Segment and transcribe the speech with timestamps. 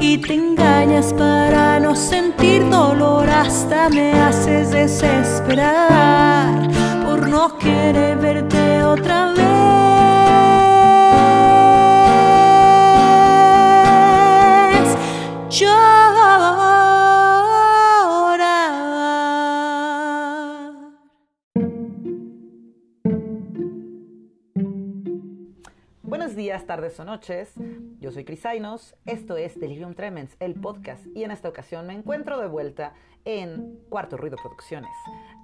[0.00, 6.68] y te engañas para no sentir dolor hasta me haces desesperar
[7.06, 9.44] por no querer verte otra vez.
[26.66, 27.52] Tardes o noches.
[28.00, 28.96] Yo soy Crisainos.
[29.04, 31.04] Esto es Delirium Tremens, el podcast.
[31.14, 32.94] Y en esta ocasión me encuentro de vuelta
[33.24, 34.90] en Cuarto Ruido Producciones.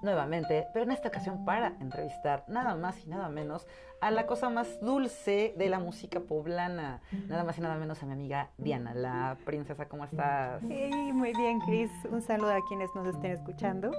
[0.02, 3.66] Nuevamente, pero en esta ocasión para entrevistar nada más y nada menos
[4.00, 7.02] a la cosa más dulce de la música poblana.
[7.28, 9.86] Nada más y nada menos a mi amiga Diana, la princesa.
[9.86, 10.62] ¿Cómo estás?
[10.68, 11.90] Hey, muy bien, Cris.
[12.10, 13.92] Un saludo a quienes nos estén escuchando.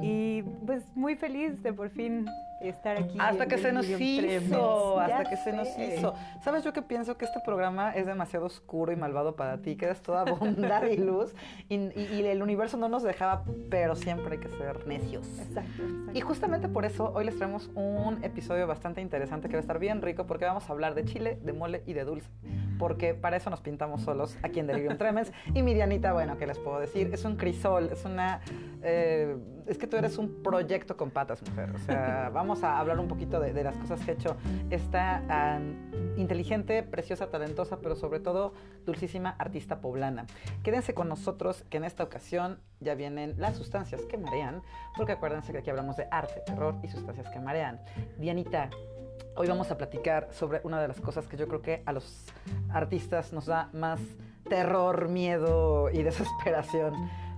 [0.00, 2.26] Y pues muy feliz de por fin
[2.60, 3.16] estar aquí.
[3.20, 6.14] Hasta que se nos hizo, hasta que se nos hizo.
[6.42, 9.76] ¿Sabes yo que pienso que este programa es demasiado oscuro y malvado para ti?
[9.76, 11.34] Que eres toda bondad y luz
[11.68, 15.26] y, y- y el universo no nos dejaba, pero siempre hay que ser necios.
[15.40, 16.10] Exacto, exacto.
[16.14, 19.78] Y justamente por eso hoy les traemos un episodio bastante interesante que va a estar
[19.78, 22.28] bien rico porque vamos a hablar de chile, de mole y de dulce.
[22.78, 25.32] Porque para eso nos pintamos solos aquí en Delirium Tremens.
[25.54, 27.08] Y mi Dianita, bueno, ¿qué les puedo decir?
[27.12, 28.40] Es un crisol, es una...
[28.82, 31.70] eh, es que tú eres un proyecto con patas, mujer.
[31.74, 34.36] O sea, vamos a hablar un poquito de, las cosas que ha hecho
[34.70, 35.60] esta
[36.16, 40.26] inteligente, preciosa, talentosa, pero sobre todo dulcísima artista poblana.
[40.62, 44.62] Quédense con nosotros que en esta ocasión ya vienen las sustancias que marean,
[44.96, 47.80] porque acuérdense que aquí hablamos de arte, terror y sustancias que marean.
[48.18, 48.70] Dianita,
[49.36, 52.26] hoy vamos a platicar sobre una de las cosas que yo creo que a los
[52.70, 54.00] artistas nos da más
[54.48, 56.94] terror, miedo y desesperación.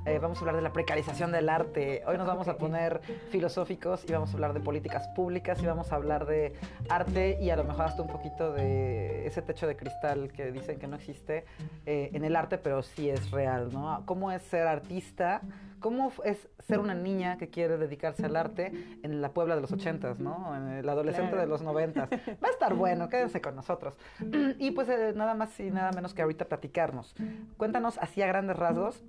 [0.06, 2.02] Eh, vamos a hablar de la precarización del arte.
[2.06, 2.58] Hoy nos vamos a Ok.
[2.58, 6.52] poner filosóficos y vamos a hablar de políticas públicas y vamos a hablar de
[6.88, 10.78] arte y a lo mejor hasta un poquito de ese techo de cristal que dicen
[10.78, 11.44] que no existe
[11.86, 14.04] eh, en el arte, pero sí es real, ¿no?
[14.06, 15.40] ¿Cómo es ser artista?
[15.80, 18.72] ¿Cómo es ser una niña que quiere dedicarse al arte
[19.02, 20.56] en la Puebla de los ochentas, ¿no?
[20.56, 21.42] En el adolescente Claro.
[21.42, 22.08] de los noventas.
[22.12, 23.94] Va a estar bueno, quédense con nosotros.
[24.58, 27.14] Y pues eh, nada más y nada menos que ahorita platicarnos.
[27.56, 29.02] Cuéntanos así a grandes rasgos,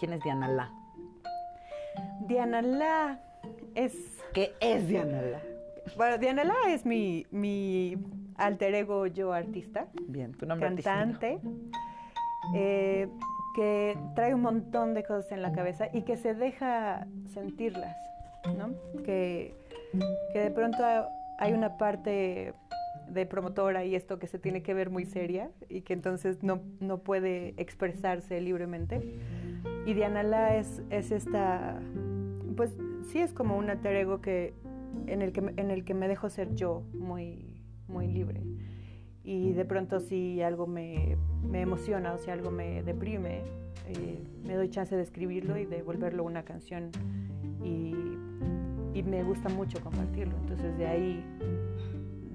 [0.00, 0.72] ¿quién es Diana La?
[2.26, 3.20] Diana La
[3.74, 3.94] es.
[4.32, 5.40] ¿Qué es Diana La?
[5.96, 7.96] Bueno, Diana La es mi, mi
[8.36, 10.94] alter ego yo artista, Bien, tu nombre artístico.
[10.94, 11.40] cantante,
[12.54, 13.08] eh,
[13.54, 17.96] que trae un montón de cosas en la cabeza y que se deja sentirlas,
[18.56, 18.70] ¿no?
[19.04, 19.54] Que,
[20.32, 20.82] que de pronto
[21.38, 22.54] hay una parte
[23.08, 26.60] de promotora y esto que se tiene que ver muy seria y que entonces no,
[26.78, 29.18] no puede expresarse libremente.
[29.86, 31.80] Y Diana La es, es esta,
[32.56, 34.54] pues sí es como un alter ego que,
[35.06, 38.42] en, el que, en el que me dejo ser yo muy, muy libre.
[39.24, 43.42] Y de pronto si algo me, me emociona o si algo me deprime,
[43.86, 46.90] eh, me doy chance de escribirlo y de volverlo una canción.
[47.62, 47.94] Y,
[48.94, 50.36] y me gusta mucho compartirlo.
[50.38, 51.24] Entonces de ahí,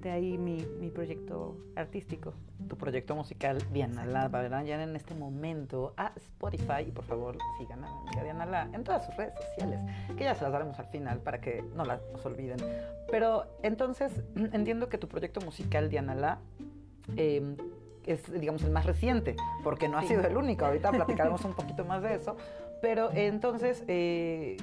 [0.06, 2.36] de ahí mi, mi proyecto artístico.
[2.70, 4.64] Tu proyecto musical Diana La, ¿verdad?
[4.64, 8.70] Ya en este momento a Spotify y por favor sigan a mi amiga Diana La
[8.72, 9.80] en todas sus redes sociales,
[10.16, 12.58] que ya se las daremos al final para que no las nos olviden.
[13.10, 14.12] Pero entonces
[14.54, 16.38] entiendo que tu proyecto musical Diana La
[17.18, 17.56] eh,
[18.06, 20.10] es, digamos, el más reciente, porque no ha Sí.
[20.10, 20.66] sido el único.
[20.68, 22.38] Ahorita platicaremos un poquito más de eso.
[22.80, 24.58] Pero entonces, eh,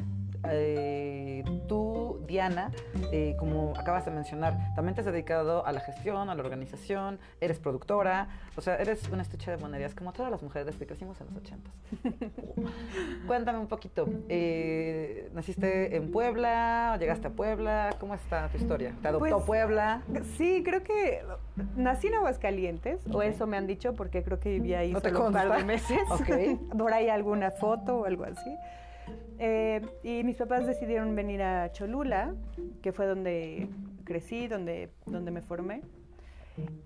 [0.48, 1.91] eh, tú,
[2.32, 2.70] Diana,
[3.12, 7.18] eh, como acabas de mencionar, también te has dedicado a la gestión, a la organización,
[7.42, 11.20] eres productora, o sea, eres una estuche de monerías como todas las mujeres que crecimos
[11.20, 11.74] en los ochentas.
[13.26, 16.96] Cuéntame un poquito, eh, ¿naciste en Puebla?
[16.98, 17.90] ¿Llegaste a Puebla?
[18.00, 18.94] ¿Cómo está tu historia?
[19.02, 20.00] ¿Te adoptó Pues, Puebla?
[20.38, 21.22] Sí, creo que
[21.76, 25.26] nací en Aguascalientes, o eso me han dicho, porque creo que viví ahí ¿No solo
[25.26, 26.00] un par de meses.
[26.08, 26.72] Ok.
[26.78, 28.56] Por ahí alguna foto o algo así.
[29.44, 32.32] Eh, y mis papás decidieron venir a Cholula,
[32.80, 33.68] que fue donde
[34.04, 35.82] crecí, donde, donde me formé.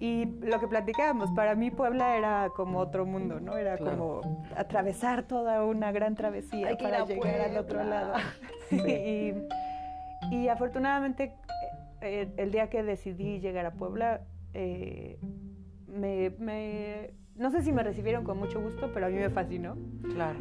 [0.00, 3.58] Y lo que platicábamos, para mí Puebla era como otro mundo, ¿no?
[3.58, 4.22] Era Claro.
[4.22, 8.14] como atravesar toda una gran travesía Hay que ir para llegar al otro lado.
[8.70, 8.76] Sí.
[10.32, 11.34] y, y afortunadamente
[12.00, 14.22] eh, el día que decidí llegar a Puebla,
[14.54, 15.18] eh,
[15.88, 19.77] me, me- no sé si me recibieron con mucho gusto, pero a mí me fascinó
[20.15, 20.38] Claro.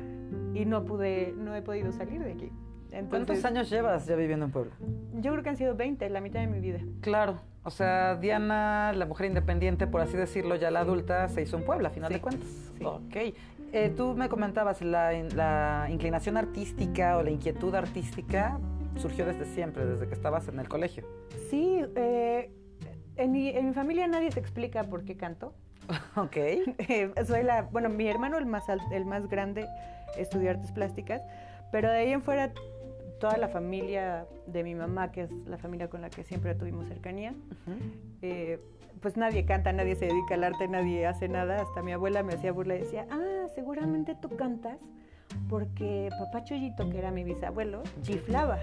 [0.53, 2.51] y no pude, no he podido salir de aquí.
[3.09, 4.73] ¿Cuántos años llevas ya viviendo en Puebla?
[5.15, 6.79] Yo creo que han sido 20, la mitad de mi vida.
[7.01, 11.57] Claro, o sea, Diana, la mujer independiente, por así decirlo, ya la adulta, se hizo
[11.57, 12.47] en Puebla, a final Sí, de cuentas.
[12.77, 12.85] sí.
[12.85, 13.15] Ok.
[13.73, 18.59] Eh, tú me comentabas, la, la inclinación artística o la inquietud artística
[18.95, 21.03] surgió desde siempre, desde que estabas en el colegio.
[21.49, 22.49] Sí, eh,
[23.17, 25.53] en, mi, en mi familia nadie te explica por qué canto.
[26.15, 26.35] Ok.
[26.37, 29.67] Eh, soy la, bueno, mi hermano el más, al- el más grande
[30.17, 31.21] estudió artes plásticas,
[31.71, 32.51] pero de ahí en fuera
[33.19, 36.87] toda la familia de mi mamá, que es la familia con la que siempre tuvimos
[36.87, 37.33] cercanía,
[38.21, 38.59] eh,
[39.01, 41.61] pues nadie canta, nadie se dedica al arte, nadie hace nada.
[41.61, 44.77] Hasta mi abuela me hacía burla y decía, ah, seguramente tú cantas
[45.49, 48.57] porque papá Chollito, que era mi bisabuelo, chiflaba.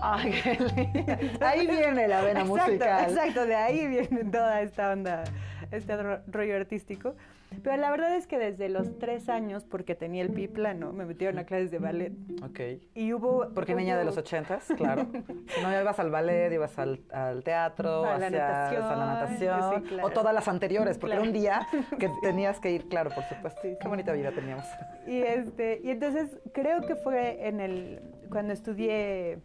[0.00, 0.58] Ay, qué
[1.20, 1.46] lindo.
[1.46, 3.10] Ahí viene la vena exacto, musical.
[3.10, 5.24] Exacto, de ahí viene toda esta onda,
[5.72, 7.14] este ro- rollo artístico.
[7.62, 11.04] Pero la verdad es que desde los tres años, porque tenía el pie plano, me
[11.04, 12.12] metieron a clases de ballet.
[12.42, 12.60] Ok.
[12.94, 13.48] Y hubo...
[13.54, 15.06] Porque niña de hubo- los ochentas, claro.
[15.54, 19.06] Si no ibas al ballet, ibas al, al teatro, A la hacías natación, a la
[19.06, 20.08] natación, sí, claro.
[20.08, 21.28] o todas las anteriores, porque Claro.
[21.28, 21.60] era un día
[21.98, 23.60] que tenías que ir, claro, por supuesto.
[23.60, 23.76] Sí, sí.
[23.82, 24.64] Qué bonita vida teníamos.
[25.06, 29.40] Y, este, y entonces creo que fue en el, cuando estudié,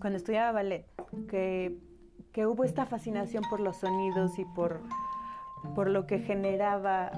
[0.00, 0.86] cuando estudiaba ballet,
[1.28, 1.76] que,
[2.32, 4.80] que hubo esta fascinación por los sonidos y por,
[5.74, 7.10] por lo que generaba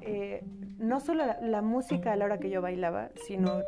[0.00, 0.44] eh,
[0.78, 3.60] no solo la, la música a la hora que yo bailaba, sino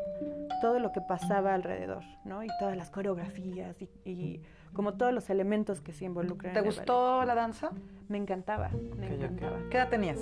[0.60, 2.42] todo lo que pasaba alrededor, ¿no?
[2.42, 4.42] Y todas las coreografías y, y
[4.72, 6.52] como todos los elementos que se involucran.
[6.52, 6.78] ¿Te en el ballet.
[6.80, 7.70] gustó la danza?
[8.08, 9.58] Me encantaba, me encantaba.
[9.70, 10.18] ¿Qué edad tenías?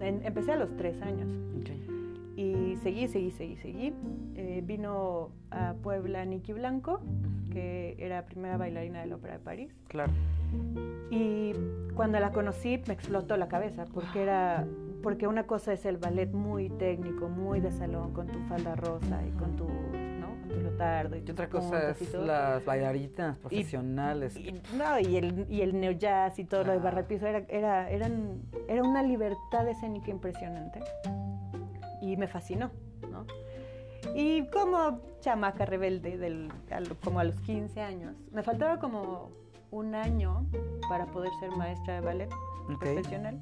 [0.00, 1.28] En- empecé a los tres años.
[2.36, 3.94] Y seguí, seguí, seguí, seguí.
[4.34, 7.00] Eh, vino a Puebla Nikki Blanco,
[7.50, 9.74] que era primera bailarina de la Ópera de París.
[9.88, 10.12] Claro.
[11.10, 11.52] Y
[11.94, 14.66] cuando la conocí me explotó la cabeza, porque era
[15.02, 19.22] porque una cosa es el ballet muy técnico, muy de salón, con tu falda rosa
[19.24, 20.28] y con tu, ¿no?
[20.40, 24.36] con tu leotardo y Y otra cosa y es las bailarinas profesionales.
[24.36, 26.82] Y, no, y el, y el neo jazz y todo lo de Ah.
[26.82, 30.80] barra piso era, era, eran, era una libertad escénica impresionante.
[32.06, 32.70] Y me fascinó,
[33.10, 33.26] ¿no?
[34.14, 36.52] Y como chamaca rebelde, del,
[37.02, 39.32] como a los 15 años, me faltaba como
[39.72, 40.46] un año
[40.88, 42.30] para poder ser maestra de ballet
[42.78, 43.40] profesional,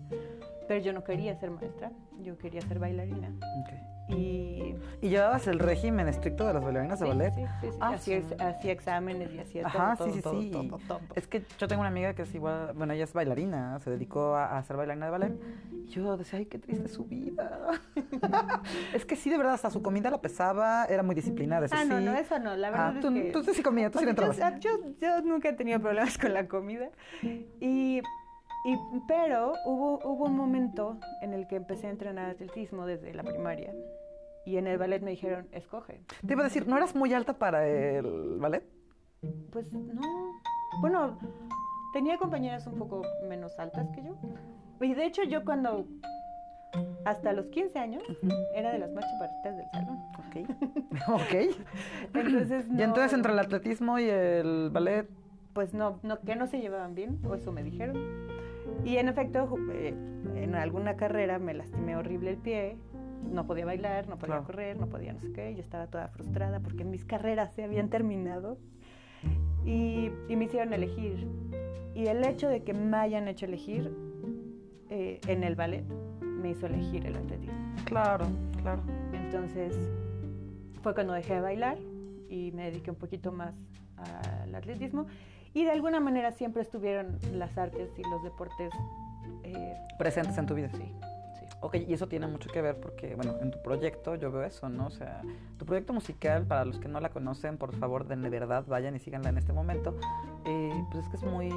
[0.69, 1.91] pero yo no quería ser maestra,
[2.21, 3.29] yo quería ser bailarina.
[3.63, 3.73] Ok.
[4.07, 7.35] Y ¿Y llevabas el régimen estricto de las bailarinas de sí, ballet?
[7.35, 8.35] sí, sí, sí, Ah, hacía, sí.
[8.39, 10.51] hacía exámenes y hacía Ajá, todo, sí, sí, todo, sí.
[10.51, 11.01] todo, todo, todo.
[11.15, 14.35] Es que yo tengo una amiga que es igual, bueno, ella es bailarina, se dedicó
[14.35, 15.33] a, a ser bailarina de ballet.
[15.73, 17.71] Y yo decía, ay, qué triste su vida.
[18.95, 21.83] es que sí, de verdad, hasta su comida la pesaba, era muy disciplinada, eso Ah,
[21.85, 21.89] sí.
[21.89, 23.31] no, no, eso no, la verdad Ah, es tú, que...
[23.31, 24.61] tú sí comías, tú sí le sea, yo, entrabas.
[24.61, 24.71] yo,
[25.01, 26.91] yo nunca he tenido problemas con la comida.
[27.61, 28.03] Y,
[28.65, 33.23] y- pero hubo, hubo un momento en el que empecé a entrenar atletismo desde la
[33.23, 33.73] primaria.
[34.47, 36.03] Y en el ballet me dijeron, escoge.
[36.27, 38.63] Te iba a decir, ¿no eras muy alta para el ballet?
[39.51, 40.03] Pues no.
[40.81, 41.19] Bueno,
[41.95, 44.17] tenía compañeras un poco menos altas que yo.
[44.83, 45.87] Y de hecho yo cuando,
[47.07, 48.03] hasta los 15 años,
[48.55, 49.99] era de las más chaparritas del salón.
[50.19, 51.09] Ok.
[51.09, 51.57] ok.
[52.15, 55.09] Entonces, Y entonces no- entre el atletismo y el ballet,
[55.55, 57.97] pues no, no, que no se llevaban bien, o eso me dijeron.
[58.85, 59.95] Y en efecto, eh,
[60.37, 62.77] en alguna carrera me lastimé horrible el pie,
[63.31, 64.47] no podía bailar, no podía Claro.
[64.47, 67.89] correr, no podía no sé qué, yo estaba toda frustrada porque mis carreras se habían
[67.89, 68.59] terminado
[69.65, 71.27] y, y me hicieron elegir.
[71.95, 73.91] Y el hecho de que me hayan hecho elegir
[74.91, 75.85] eh, en el ballet
[76.21, 77.55] me hizo elegir el atletismo.
[77.87, 78.27] claro,
[78.63, 78.83] claro.
[79.13, 79.75] Entonces
[80.83, 81.79] fue cuando dejé de bailar
[82.29, 83.55] y me dediqué un poquito más
[84.45, 85.07] al atletismo.
[85.55, 88.73] Y de alguna manera siempre estuvieron las artes y los deportes.
[89.45, 90.69] eh, Presentes en tu vida.
[90.71, 90.93] sí,
[91.39, 91.47] sí.
[91.61, 94.69] Ok, y eso tiene mucho que ver porque, bueno, en tu proyecto yo veo eso,
[94.69, 94.87] ¿no?
[94.87, 95.23] O sea,
[95.57, 98.99] tu proyecto musical, para los que no la conocen, por favor, denle verdad, vayan y
[98.99, 99.97] síganla en este momento.
[100.45, 101.49] Eh, pues es que es muy,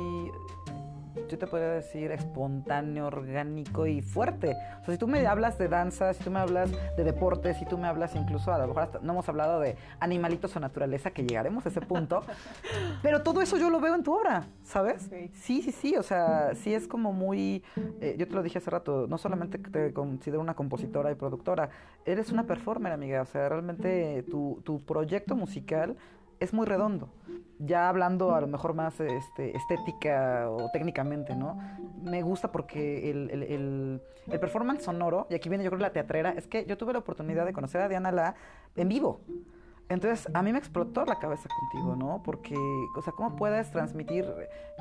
[1.30, 4.56] yo te podría decir, espontáneo, orgánico y fuerte.
[4.82, 7.66] O sea, si tú me hablas de danza, si tú me hablas de deportes, si
[7.66, 11.12] tú me hablas incluso, a lo mejor hasta, no hemos hablado de animalitos o naturaleza,
[11.12, 12.22] que llegaremos a ese punto,
[13.02, 15.10] pero todo eso yo lo veo en tu obra, ¿sabes?
[15.34, 17.64] Sí, sí, sí, o sea, sí es como muy,
[18.02, 21.70] eh, yo te lo dije hace rato, no solamente te considero una compositora y productora,
[22.06, 25.96] eres una performer, amiga, o sea, realmente tu, tu proyecto musical
[26.40, 27.10] es muy redondo.
[27.60, 31.58] Ya hablando a lo mejor más este, estética o técnicamente, ¿no?
[32.04, 36.32] Me gusta porque el, el- el- performance sonoro, y aquí viene yo creo la teatrera,
[36.32, 38.36] es que yo tuve la oportunidad de conocer a Diana La
[38.76, 39.22] en vivo.
[39.90, 42.22] Entonces, a mí me explotó la cabeza contigo, ¿no?
[42.22, 42.56] Porque,
[42.96, 44.26] o sea, ¿cómo puedes transmitir,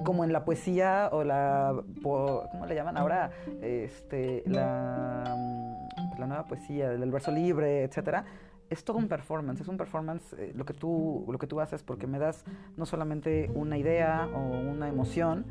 [0.04, 1.72] como en la poesía o la,
[2.02, 3.30] ¿cómo le llaman ahora?
[3.62, 8.25] Este, la, mm, la nueva poesía, el verso libre, etcétera.
[8.70, 11.82] Es todo un performance, es un performance eh, lo que tú lo que tú haces
[11.82, 12.44] porque me das
[12.76, 15.44] no solamente una idea o una emoción,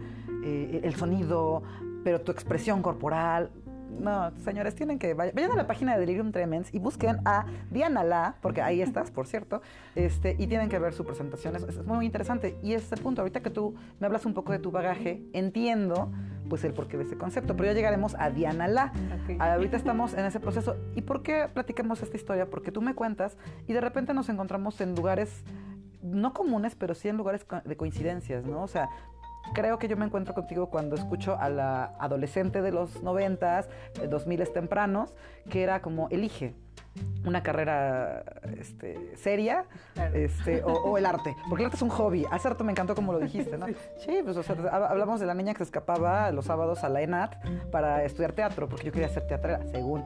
[0.44, 1.64] eh, el sonido,
[2.04, 3.52] pero tu expresión corporal,
[4.00, 7.46] no, señores, tienen que vay- vayan a la página de Delirium Tremens y busquen a
[7.72, 9.62] Diana La, porque ahí estás, por cierto,
[9.96, 11.56] este, y tienen que ver su presentación.
[11.56, 12.58] Es, es muy interesante.
[12.62, 16.12] Y ese punto, ahorita que tú me hablas un poco de tu bagaje, entiendo
[16.50, 17.56] pues el porqué de ese concepto.
[17.56, 18.92] Pero ya llegaremos a Diana La.
[19.40, 20.76] Ahorita estamos en ese proceso.
[20.96, 22.50] ¿Y por qué platicamos esta historia?
[22.50, 23.38] Porque tú me cuentas
[23.68, 25.44] y de repente nos encontramos en lugares
[26.02, 28.62] no comunes, pero sí en lugares de coincidencias, ¿no?
[28.62, 28.90] O sea,
[29.54, 33.70] creo que yo me encuentro contigo cuando escucho a la adolescente de los noventas,
[34.10, 35.14] dos miles tempranos,
[35.50, 36.54] que era como elige
[37.26, 38.24] una carrera
[38.58, 40.16] este, seria Claro.
[40.16, 42.26] este, o, o el arte, porque el arte es un hobby.
[42.32, 43.66] Hace rato me encantó como lo dijiste, ¿no?
[43.98, 46.90] Sí, pues o sea, hab- hablamos de la niña que se escapaba los sábados a
[46.90, 47.36] la ENAT
[47.70, 50.06] para estudiar teatro, porque yo quería ser teatrera, según.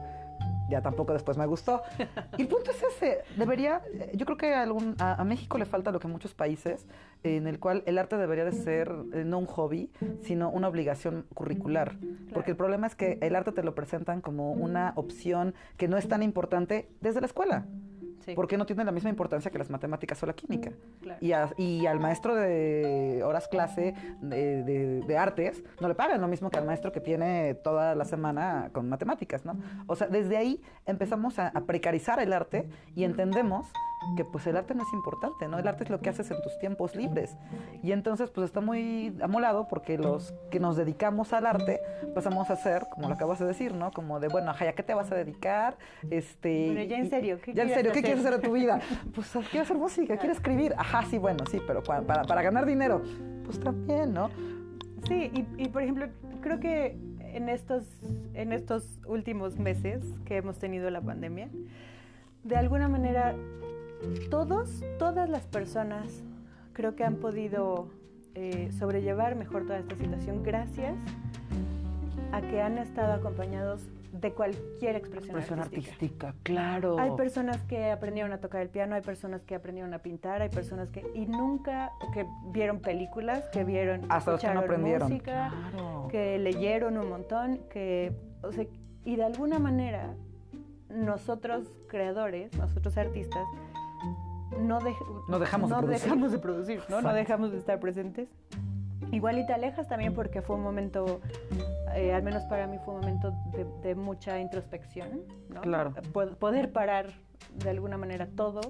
[0.70, 1.82] Ya tampoco después me gustó.
[2.38, 5.58] Y el punto es ese, debería, eh, yo creo que a, algún- a, a México
[5.58, 6.86] le falta lo que muchos países,
[7.24, 9.90] en el cual el arte debería de ser eh, no un hobby,
[10.22, 11.96] sino una obligación curricular.
[12.32, 15.96] Porque el problema es que el arte te lo presentan como una opción que no
[15.98, 17.66] es tan importante desde la escuela.
[18.30, 20.70] Sí, Porque no tiene la misma importancia que las matemáticas o la química.
[21.00, 21.18] claro.
[21.20, 26.20] Y, a- y al maestro de horas clase de, de- de artes no le pagan
[26.20, 29.56] lo mismo que al maestro que tiene toda la semana con matemáticas, ¿no?
[29.86, 33.68] O sea, desde ahí empezamos a, a precarizar el arte y entendemos
[34.16, 35.58] que pues el arte no es importante, ¿no?
[35.58, 37.36] El arte es lo que haces en tus tiempos libres.
[37.82, 41.80] Y entonces pues está muy amolado porque los que nos dedicamos al arte
[42.14, 43.90] pasamos a ser, como lo acabas de decir, ¿no?
[43.92, 45.76] Como de, bueno, ajá, ¿a qué te vas a dedicar?
[46.10, 48.04] Este, Bueno, ya en serio, ¿qué ya en serio, ¿qué hacer?
[48.04, 48.80] quieres hacer de tu vida?
[49.14, 50.74] Pues quiero hacer música, quiero escribir.
[50.78, 53.02] Ajá, sí, bueno, sí, pero pa- para, para ganar dinero,
[53.44, 54.30] pues también, ¿no?
[55.08, 56.06] Sí, y, y, por ejemplo,
[56.40, 57.84] creo que en estos,
[58.34, 61.48] en estos últimos meses que hemos tenido la pandemia,
[62.44, 63.34] de alguna manera
[64.30, 66.22] todos, todas las personas
[66.72, 67.88] creo que han podido
[68.34, 70.96] eh, sobrellevar mejor toda esta situación gracias
[72.32, 75.92] a que han estado acompañados de cualquier expresión, Expresión artística.
[76.28, 76.98] artística, claro.
[76.98, 80.48] Hay personas que aprendieron a tocar el piano, hay personas que aprendieron a pintar, hay
[80.48, 85.08] personas que y nunca que vieron películas, que vieron Hasta los que no escucharon aprendieron.
[85.10, 86.08] música, Claro.
[86.10, 88.66] que leyeron un montón, que o sea,
[89.04, 90.14] y de alguna manera
[90.88, 93.44] nosotros creadores, nosotros artistas
[94.58, 94.96] no, dej-
[95.28, 96.02] No dejamos de no producir.
[96.04, 97.00] dejamos de producir, ¿no?
[97.02, 98.28] No dejamos de estar presentes.
[99.12, 101.20] Igual y te alejas también porque fue un momento,
[101.94, 105.60] eh, al menos para mí fue un momento de, de mucha introspección, ¿no?
[105.62, 105.94] Claro.
[106.12, 107.06] Po- Poder parar
[107.56, 108.60] de alguna manera todo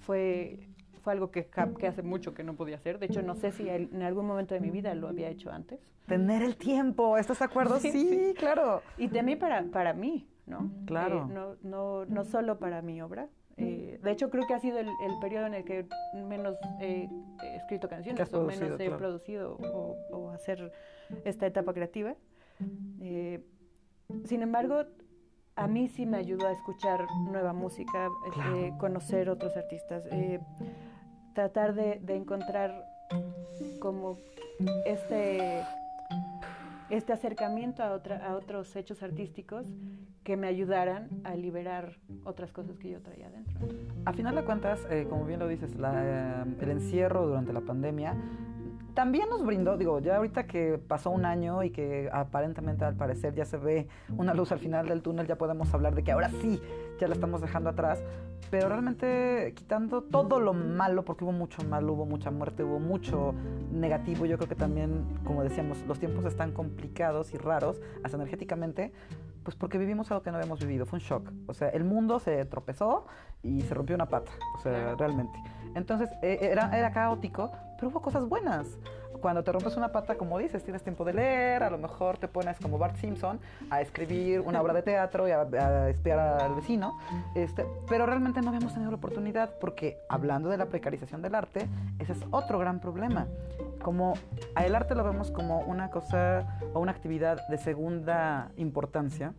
[0.00, 0.58] fue,
[1.02, 1.48] fue algo que,
[1.88, 2.98] hace mucho que no podía hacer.
[2.98, 5.80] De hecho, no sé si en algún momento de mi vida lo había hecho antes.
[6.06, 7.78] Tener el tiempo, ¿estás de acuerdo?
[7.80, 8.82] Sí, Sí, claro.
[8.98, 10.70] Y también para, para mí, ¿no?
[10.86, 11.26] Claro.
[11.30, 13.28] Eh, no, no, no solo para mi obra.
[13.58, 17.08] Eh, de hecho, creo que ha sido el, el periodo en el que menos he
[17.56, 18.98] escrito canciones o menos he claro.
[18.98, 20.72] producido o, o hacer
[21.24, 22.14] esta etapa creativa.
[23.00, 23.42] Eh,
[24.24, 24.84] sin embargo,
[25.56, 28.56] a mí sí me ayudó a escuchar nueva música, eh, Claro.
[28.56, 30.04] eh, conocer otros artistas,
[31.34, 32.84] tratar de, de encontrar
[33.80, 34.16] como
[34.86, 35.62] este
[36.90, 39.66] este acercamiento a, otra, a otros hechos artísticos
[40.22, 43.58] que me ayudaran a liberar otras cosas que yo traía adentro.
[44.04, 47.60] A final de cuentas, eh, como bien lo dices, la, eh, el encierro durante la
[47.60, 48.16] pandemia
[48.96, 53.34] también nos brindó, digo, ya ahorita que pasó un año y que aparentemente al parecer
[53.34, 56.30] ya se ve una luz al final del túnel, ya podemos hablar de que ahora
[56.40, 56.62] sí,
[56.98, 58.02] ya la estamos dejando atrás,
[58.50, 63.34] pero realmente quitando todo lo malo, porque hubo mucho malo, hubo mucha muerte, hubo mucho
[63.70, 68.94] negativo, yo creo que también, como decíamos, los tiempos están complicados y raros, hasta energéticamente,
[69.42, 71.30] pues porque vivimos algo que no habíamos vivido, fue un shock.
[71.46, 73.06] O sea, el mundo se tropezó
[73.42, 75.38] y se rompió una pata, o sea, realmente.
[75.74, 78.66] Entonces, eh, era, era caótico, pero hubo cosas buenas.
[79.20, 82.28] Cuando te rompes una pata, como dices, tienes tiempo de leer, a lo mejor te
[82.28, 83.40] pones como Bart Simpson
[83.70, 86.98] a escribir una obra de teatro y a, a espiar al vecino,
[87.34, 91.66] este, pero realmente no habíamos tenido la oportunidad porque hablando de la precarización del arte,
[91.98, 93.26] ese es otro gran problema.
[93.82, 94.14] Como
[94.62, 99.32] el arte lo vemos como una cosa o una actividad de segunda importancia,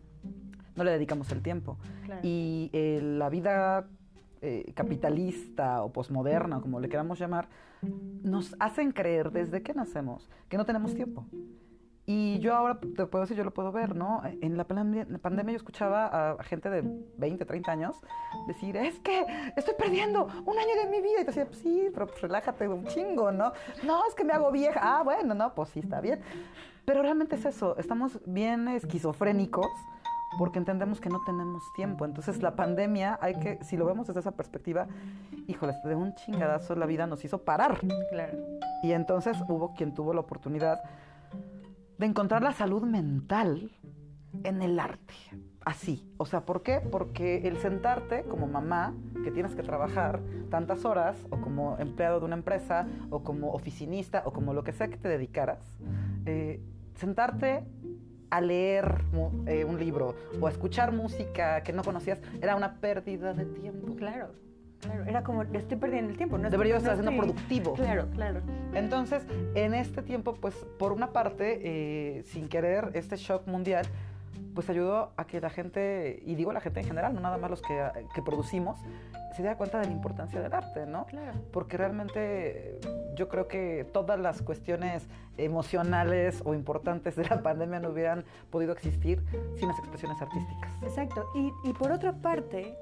[0.75, 1.77] no le dedicamos el tiempo.
[2.06, 2.22] Claro.
[2.24, 3.88] Y eh, la vida
[4.41, 7.48] eh, capitalista o posmoderna, como le queramos llamar,
[8.24, 11.25] nos hacen creer desde que nacemos que no tenemos tiempo.
[12.10, 14.22] Y yo ahora te puedo decir, yo lo puedo ver, ¿no?
[14.39, 14.65] En la
[15.10, 16.82] la pandemia yo escuchaba a, a gente de
[17.17, 17.98] 20, 30 años
[18.48, 19.25] decir, es que
[19.58, 21.15] estoy perdiendo un año de mi vida.
[21.15, 23.51] Y te decía, "Pues sí, pero pues relájate un chingo, ¿no?
[23.84, 24.79] No, es que me hago vieja.
[24.82, 26.22] Ah, bueno, no, pues sí, está bien.
[26.86, 29.67] Pero realmente es eso, estamos bien esquizofrénicos
[30.38, 32.05] porque entendemos que no tenemos tiempo.
[32.05, 34.88] Entonces la pandemia, hay que, si lo vemos desde esa perspectiva,
[35.48, 37.79] híjoles, de un chingadazo la vida nos hizo parar.
[38.12, 38.38] Claro.
[38.84, 40.81] Y entonces hubo quien tuvo la oportunidad
[41.98, 43.72] de encontrar la salud mental
[44.43, 45.13] en el arte.
[45.65, 46.10] Así.
[46.17, 46.79] O sea, ¿por qué?
[46.79, 48.93] Porque el sentarte como mamá,
[49.24, 54.24] que tienes que trabajar tantas horas, o como empleado de una empresa, o como oficinista,
[54.25, 55.60] o como lo que sea que te dedicaras,
[56.25, 56.62] eh,
[56.96, 57.65] sentarte
[58.29, 59.01] a leer
[59.46, 63.96] eh, un libro o a escuchar música que no conocías era una pérdida de tiempo.
[63.96, 64.31] Claro,
[64.81, 65.05] claro.
[65.05, 66.38] Era como, estoy perdiendo el tiempo.
[66.38, 67.74] No Debería estar siendo productivo.
[67.74, 68.41] Claro, claro.
[68.74, 69.24] Entonces,
[69.55, 73.86] en este tiempo, pues, por una parte, eh, sin querer, este shock mundial
[74.53, 77.50] pues ayudó a que la gente, y digo la gente en general, no nada más
[77.50, 78.77] los que, que producimos,
[79.36, 81.06] se diera cuenta de la importancia del arte, ¿no?
[81.06, 81.34] Claro.
[81.51, 82.79] Porque realmente
[83.15, 88.74] yo creo que todas las cuestiones emocionales o importantes de la pandemia no hubieran podido
[88.74, 89.24] existir
[89.56, 90.72] sin las expresiones artísticas.
[90.82, 91.29] Exacto.
[91.36, 92.75] Y, y por otra parte,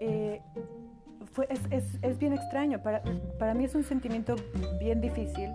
[0.00, 0.40] eh,
[1.32, 2.82] fue, es, es, es, bien extraño.
[2.82, 3.02] Para,
[3.38, 4.34] para mí es un sentimiento
[4.80, 5.50] bien difícil,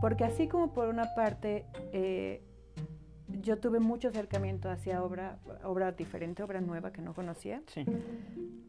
[0.00, 1.64] porque así como por una parte...
[1.92, 2.42] Eh,
[3.40, 7.62] yo tuve mucho acercamiento hacia obra, obra diferente, obra nueva que no conocía.
[7.66, 7.84] Sí.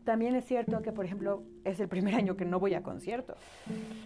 [0.04, 3.38] También es cierto que, por ejemplo, es el primer año que no voy a conciertos.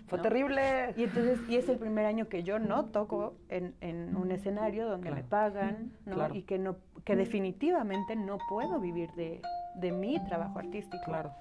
[0.07, 0.93] Fue terrible.
[0.97, 4.87] Y entonces, y es el primer año que yo no toco en, en un escenario
[4.87, 5.23] donde claro.
[5.23, 6.15] me pagan, ¿no?
[6.15, 6.35] Claro.
[6.35, 9.41] Y que no, que definitivamente no puedo vivir de,
[9.75, 11.03] de mi trabajo artístico.
[11.05, 11.31] Claro.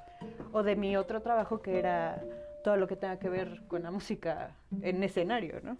[0.52, 2.22] O de mi otro trabajo que era
[2.62, 5.76] todo lo que tenga que ver con la música en escenario, ¿no?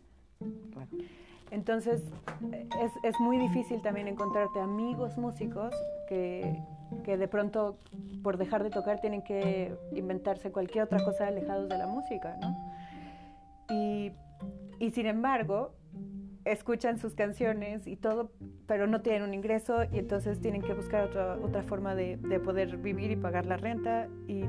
[0.73, 0.89] Claro.
[1.51, 2.03] Entonces,
[2.83, 5.75] es, es, muy difícil también encontrarte amigos músicos
[6.09, 6.61] que,
[7.05, 7.79] que, de pronto,
[8.23, 12.57] por dejar de tocar, tienen que inventarse cualquier otra cosa alejados de la música, ¿no?
[13.71, 14.13] Y,
[14.79, 15.75] y sin embargo,
[16.45, 18.31] escuchan sus canciones y todo,
[18.67, 22.41] pero no tienen un ingreso y entonces tienen que buscar otra, otra forma de, de
[22.41, 24.45] poder vivir y pagar la renta y,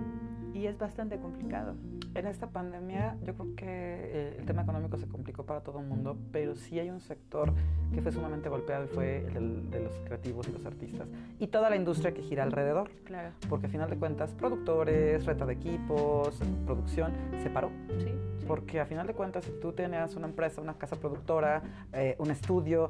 [0.55, 1.75] y es bastante complicado
[2.15, 5.85] en esta pandemia yo creo que eh, el tema económico se complicó para todo el
[5.85, 7.53] mundo, pero sí hay un sector
[7.93, 11.07] que fue sumamente golpeado y fue el de los creativos y los artistas
[11.39, 12.89] y toda la industria que gira alrededor.
[13.03, 13.31] Claro.
[13.49, 17.11] Porque a final de cuentas, productores, renta de equipos, producción,
[17.43, 17.69] se paró.
[17.99, 18.11] Sí.
[18.47, 22.31] Porque a final de cuentas, si tú tenías una empresa, una casa productora, eh, un
[22.31, 22.89] estudio,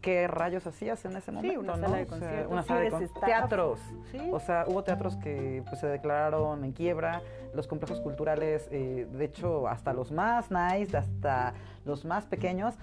[0.00, 1.52] ¿qué rayos hacías en ese momento?
[1.52, 1.82] Sí, una ¿no?
[1.82, 2.38] sala de conciertos.
[2.38, 3.22] O sea, una sala de conciertos.
[3.22, 3.80] Teatros.
[4.10, 4.30] Sí.
[4.32, 7.22] O sea, hubo teatros que pues, se declararon en quiebra,
[7.54, 12.74] los complejos culturales, eh, de hecho, hasta los más nice, hasta los más pequeños,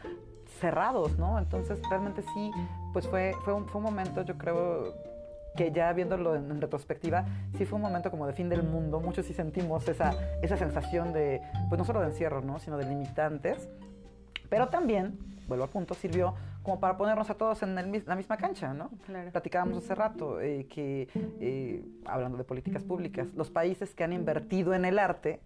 [0.60, 1.38] cerrados, ¿no?
[1.38, 2.52] Entonces, realmente sí,
[2.94, 4.94] pues fue, fue, un, fue un momento, yo creo,
[5.56, 7.26] que ya viéndolo en, en, retrospectiva,
[7.58, 9.00] sí fue un momento como de fin del mundo.
[9.00, 12.60] Muchos sí sentimos esa, esa sensación de, pues no solo de encierro, ¿no?
[12.60, 13.68] Sino de limitantes.
[14.50, 16.36] Pero también, vuelvo a punto, sirvió
[16.68, 18.90] como para ponernos a todos en el, la misma cancha, ¿no?
[19.06, 19.32] Claro.
[19.32, 21.08] Platicábamos hace rato eh, que,
[21.40, 25.40] eh, hablando de políticas públicas, los países que han invertido en el arte,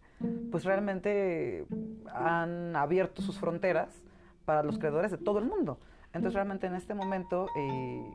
[0.50, 1.68] pues realmente
[2.12, 4.02] han abierto sus fronteras
[4.46, 5.78] para los creadores de todo el mundo.
[6.08, 8.14] Entonces realmente en este momento eh,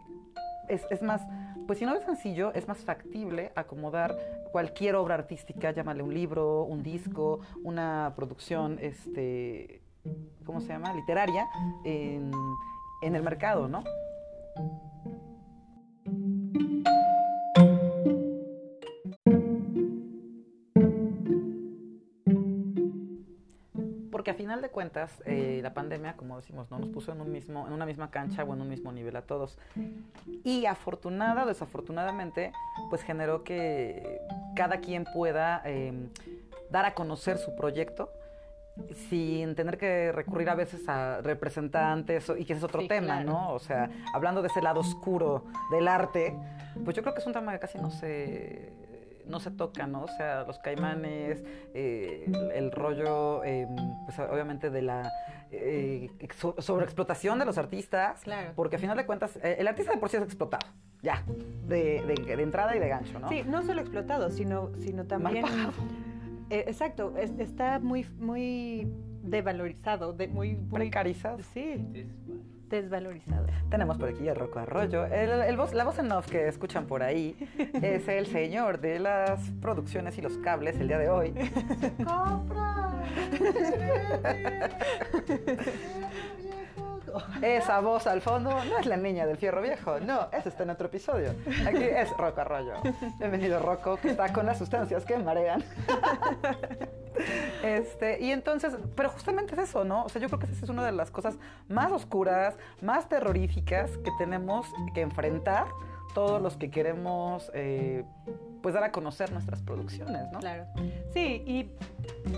[0.69, 1.23] es, es, más,
[1.69, 4.17] pues si no es sencillo, es más factible acomodar
[4.51, 9.81] cualquier obra artística, llámale un libro, un disco, una producción, este,
[10.45, 10.93] ¿cómo se llama?
[10.93, 11.47] Literaria,
[11.85, 12.33] en,
[13.03, 13.85] en el mercado, ¿no?
[24.11, 26.79] Porque a final de cuentas, eh, la pandemia, como decimos, ¿no?
[26.79, 29.23] nos puso en, un mismo, en una misma cancha o en un mismo nivel a
[29.23, 29.59] todos.
[30.43, 32.53] Y afortunada o desafortunadamente,
[32.89, 34.21] pues generó que
[34.57, 36.09] cada quien pueda eh,
[36.71, 38.11] dar a conocer su proyecto
[39.09, 43.23] sin tener que recurrir a veces a representantes y que ese es otro sí, tema,
[43.23, 43.31] claro.
[43.31, 43.53] ¿no?
[43.53, 46.37] O sea, hablando de ese lado oscuro del arte,
[46.85, 48.73] pues yo creo que es un tema que casi no se
[49.27, 50.05] no se toca, ¿no?
[50.05, 51.43] O sea, los caimanes,
[51.75, 53.67] eh, el, el, rollo, eh,
[54.05, 55.11] pues obviamente de la
[55.51, 58.53] eh, so, sobreexplotación de los artistas, claro.
[58.55, 60.67] porque a final de cuentas, el artista de por sí es explotado,
[61.03, 61.25] ya,
[61.67, 63.29] de, de, de, entrada y de gancho, ¿no?
[63.29, 65.45] Sí, no solo explotado, sino, sino también...
[66.51, 68.89] Eh, exacto, es, está muy, muy
[69.23, 71.39] devalorizado, de, muy, muy precarizado.
[71.53, 71.85] Sí,
[72.69, 73.47] desvalorizado.
[73.71, 75.07] Tenemos por aquí a Rocco Arroyo.
[75.07, 77.37] El, el voz, la voz en off que escuchan por ahí
[77.83, 81.33] es el señor de las producciones y los cables el día de hoy.
[82.05, 83.05] ¡Compra!
[87.43, 90.71] Esa voz al fondo no es la niña del fierro viejo, no, ese está en
[90.71, 91.35] otro episodio.
[91.67, 92.75] Aquí es Rocco Arroyo.
[93.19, 95.65] Bienvenido Rocco, que está con las sustancias que marean.
[97.63, 100.05] Este, y entonces, pero justamente es eso, ¿no?
[100.05, 103.91] O sea, yo creo que esa es una de las cosas más oscuras, más terroríficas
[103.99, 105.67] que tenemos que enfrentar
[106.15, 108.05] todos los que queremos, eh,
[108.63, 110.41] pues, dar a conocer nuestras producciones, ¿no?
[110.41, 110.67] Claro.
[111.13, 111.71] Sí, y,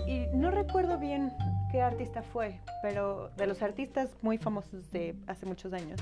[0.09, 1.31] y no recuerdo bien
[1.71, 5.99] qué artista fue, pero de los artistas muy famosos de hace muchos años,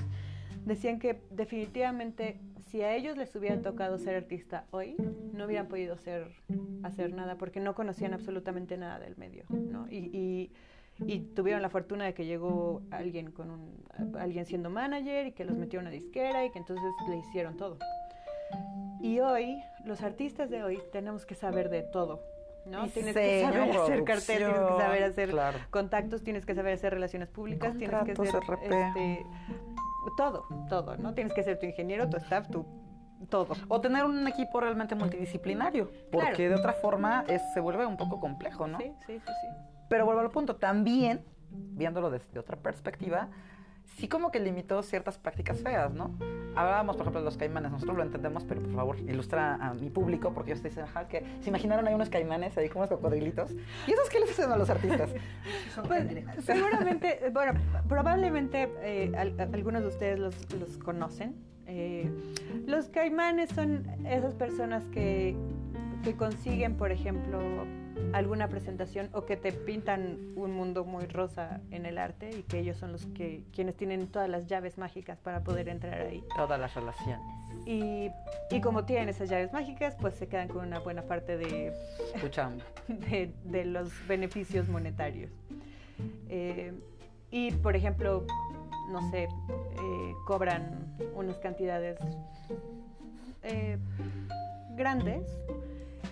[0.66, 4.96] decían que definitivamente si a ellos les hubiera tocado ser artista hoy,
[5.34, 6.36] no hubieran podido ser,
[6.84, 9.88] hacer nada porque no conocían absolutamente nada del medio, ¿no?
[9.90, 10.52] Y,
[11.06, 13.86] y, tuvieron la fortuna de que llegó alguien con un,
[14.20, 17.56] alguien siendo manager y que los metió en una disquera y que entonces le hicieron
[17.56, 17.78] todo.
[19.00, 22.20] Y hoy, los artistas de hoy, tenemos que saber de todo.
[22.68, 22.88] ¿No?
[22.90, 25.60] Tienes que saber hacer cartel, tienes que saber hacer Claro.
[25.70, 28.64] contactos, tienes que saber hacer relaciones públicas, tienes que RP.
[28.66, 29.26] este,
[30.18, 31.14] todo, todo, ¿no?
[31.14, 32.66] Tienes que ser tu ingeniero, tu staff, tu
[33.30, 33.56] todo.
[33.68, 36.50] O tener un equipo realmente multidisciplinario, porque Claro.
[36.50, 38.78] de otra forma es, se vuelve un poco complejo, ¿no?
[38.78, 39.48] Sí, sí, sí, sí.
[39.90, 43.30] Pero vuelvo al punto, también, viéndolo desde otra perspectiva,
[43.98, 46.12] sí como que limitó ciertas prácticas feas, ¿no?
[46.58, 49.90] Hablábamos, por ejemplo, de los caimanes, nosotros lo entendemos, pero por favor, ilustra a mi
[49.90, 52.90] público, porque ellos te dicen, ajá, que se imaginaron ahí unos caimanes, ahí como unos
[52.90, 53.52] cocodrilitos,
[53.88, 55.10] ¿y esos qué les hacen a los artistas?
[55.88, 56.08] Pues,
[56.44, 57.54] seguramente, eh, bueno,
[57.88, 61.36] probablemente eh, al- algunos de ustedes los, los conocen.
[61.68, 62.10] Eh,
[62.66, 65.36] los caimanes son esas personas que,
[66.04, 67.40] que consiguen, por ejemplo,
[68.14, 72.60] alguna presentación o que te pintan un mundo muy rosa en el arte y que
[72.60, 76.24] ellos son los que quienes tienen todas las llaves mágicas para poder entrar ahí.
[76.36, 77.26] Todas las relaciones.
[77.66, 78.10] Y,
[78.50, 81.74] y como tienen esas llaves mágicas, pues se quedan con una buena parte de,
[82.88, 85.32] de, de los beneficios monetarios.
[86.30, 86.74] Eh,
[87.32, 88.26] y, por ejemplo,
[88.90, 91.98] no sé, eh, cobran unas cantidades
[93.44, 93.78] eh,
[94.76, 95.26] grandes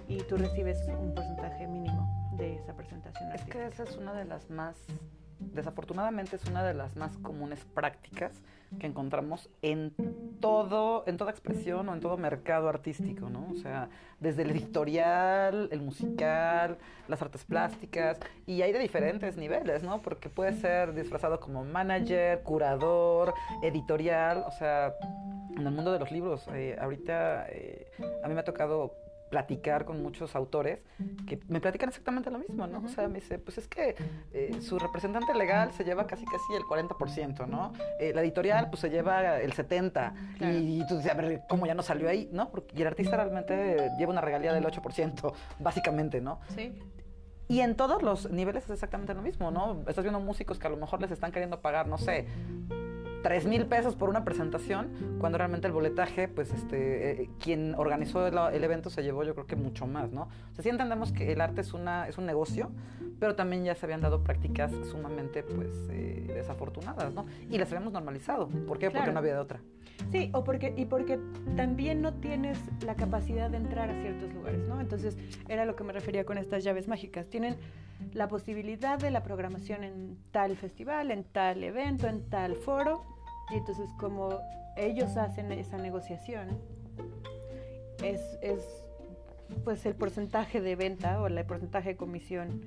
[0.07, 4.25] y tú recibes un porcentaje mínimo de esa presentación Es que esa es una de
[4.25, 4.75] las más,
[5.39, 8.41] desafortunadamente es una de las más comunes prácticas
[8.79, 9.93] que encontramos en
[10.39, 13.47] todo, en toda expresión o en todo mercado artístico, ¿no?
[13.51, 19.83] O sea, desde el editorial, el musical, las artes plásticas, y hay de diferentes niveles,
[19.83, 20.01] ¿no?
[20.01, 24.93] Porque puede ser disfrazado como manager, curador, editorial, o sea,
[25.55, 27.87] en el mundo de los libros, eh, ahorita eh,
[28.23, 30.79] a mí me ha tocado platicar con muchos autores
[31.27, 32.83] que me platican exactamente lo mismo, ¿no?
[32.85, 33.95] O sea, me dice, pues es que
[34.33, 37.73] eh, su representante legal se lleva casi casi el 40%, ¿no?
[37.99, 39.91] Eh, la editorial pues se lleva el 70%.
[40.37, 40.53] Claro.
[40.53, 42.29] Y, y tú dices, a ver, ¿cómo ya no salió ahí?
[42.31, 42.49] ¿No?
[42.49, 46.39] Porque, y el artista realmente lleva una regalía del 8%, básicamente, ¿no?
[46.55, 46.77] Sí,
[47.47, 49.83] Y en todos los niveles es exactamente lo mismo, ¿no?
[49.87, 52.27] Estás viendo músicos que a lo mejor les están queriendo pagar, no sé,
[53.25, 58.27] 3 mil pesos por una presentación, cuando realmente el boletaje, pues este, eh, quien organizó
[58.27, 60.29] el, el evento se llevó yo creo que mucho más, ¿no?
[60.51, 62.69] O sea, sí entendemos que el arte es, una, es un negocio,
[63.19, 67.25] pero también ya se habían dado prácticas sumamente, pues, eh, desafortunadas, ¿no?
[67.49, 68.47] Y las habíamos normalizado.
[68.47, 68.91] ¿Por qué?
[68.91, 69.59] Porque no había de otra.
[70.11, 71.19] Sí, o porque, y porque
[71.55, 74.79] también no tienes la capacidad de entrar a ciertos lugares, ¿no?
[74.79, 75.17] Entonces,
[75.49, 77.27] era lo que me refería con estas llaves mágicas.
[77.27, 77.57] Tienen
[78.13, 83.14] la posibilidad de la programación en tal festival, en tal evento, en tal foro,
[83.51, 84.39] entonces como
[84.75, 86.59] ellos hacen esa negociación,
[88.03, 88.61] es, es
[89.63, 92.61] pues el porcentaje de venta o el porcentaje de comisión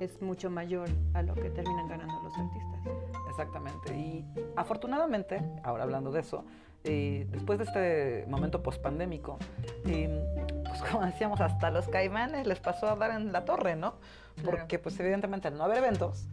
[0.00, 2.80] es mucho mayor a lo que terminan ganando los artistas.
[3.28, 3.96] Exactamente.
[3.96, 4.24] Y
[4.56, 6.44] afortunadamente, ahora hablando de eso,
[6.84, 9.38] eh, después de este momento pospandémico,
[9.86, 13.94] eh, pues como decíamos, hasta los caimanes les pasó a dar en la torre, ¿no?
[14.36, 14.58] Claro.
[14.58, 16.26] Porque pues evidentemente al no haber eventos,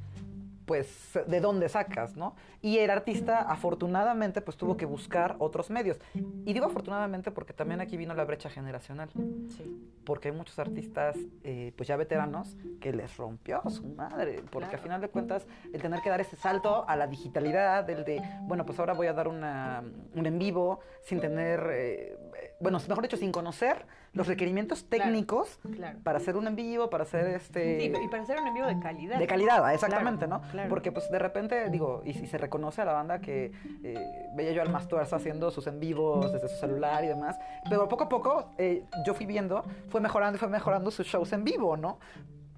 [0.70, 2.36] pues de dónde sacas, ¿no?
[2.62, 5.98] Y el artista afortunadamente pues tuvo que buscar otros medios.
[6.46, 9.10] Y digo afortunadamente porque también aquí vino la brecha generacional
[9.58, 9.66] Sí.
[10.06, 14.78] porque hay muchos artistas, eh, pues ya veteranos, que les rompió su madre, porque Claro.
[14.82, 18.22] a final de cuentas el tener que dar ese salto a la digitalidad, el de,
[18.44, 22.16] bueno, pues ahora voy a dar una, un en vivo sin tener, eh,
[22.60, 26.00] bueno, mejor dicho, sin conocer los requerimientos técnicos Claro.
[26.04, 27.80] para hacer un en vivo, para hacer este...
[27.80, 29.18] Sí, y para hacer un envío de calidad.
[29.20, 30.70] De calidad, exactamente, Claro, ¿no?
[30.70, 33.52] Porque pues de repente, digo, y se reconoce a la banda que
[33.84, 37.38] eh, veía yo al Mastuerza haciendo sus en vivos desde su celular y demás,
[37.70, 41.32] pero poco a poco eh, yo fui viendo, fue mejorando y fue mejorando sus shows
[41.34, 42.00] en vivo, ¿no?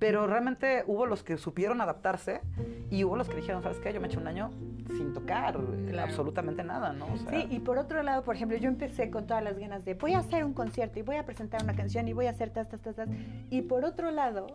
[0.01, 2.41] Pero realmente hubo los que supieron adaptarse
[2.89, 3.93] y hubo los que dijeron, ¿sabes qué?
[3.93, 4.49] Yo me eché un año
[4.97, 6.07] sin tocar eh, Claro.
[6.09, 7.05] absolutamente nada, ¿no?
[7.05, 9.85] O sea, Sí, y por otro lado, por ejemplo, yo empecé con todas las ganas
[9.85, 12.31] de voy a hacer un concierto y voy a presentar una canción y voy a
[12.31, 13.09] hacer tas, tas, tas, tas.
[13.51, 14.47] Y por otro lado,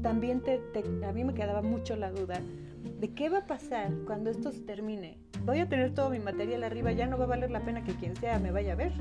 [0.00, 2.40] también te, te- a mí me quedaba mucho la duda
[3.00, 5.18] de qué va a pasar cuando esto se termine.
[5.44, 7.94] Voy a tener todo mi material arriba, ya no va a valer la pena que
[7.96, 8.92] quien sea me vaya a ver.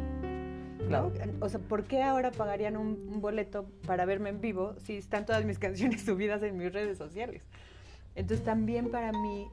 [0.79, 1.09] ¿No?
[1.11, 1.11] Claro.
[1.41, 5.25] O sea, ¿por qué ahora pagarían un, un boleto para verme en vivo si están
[5.25, 7.43] todas mis canciones subidas en mis redes sociales?
[8.15, 9.47] Entonces también para mí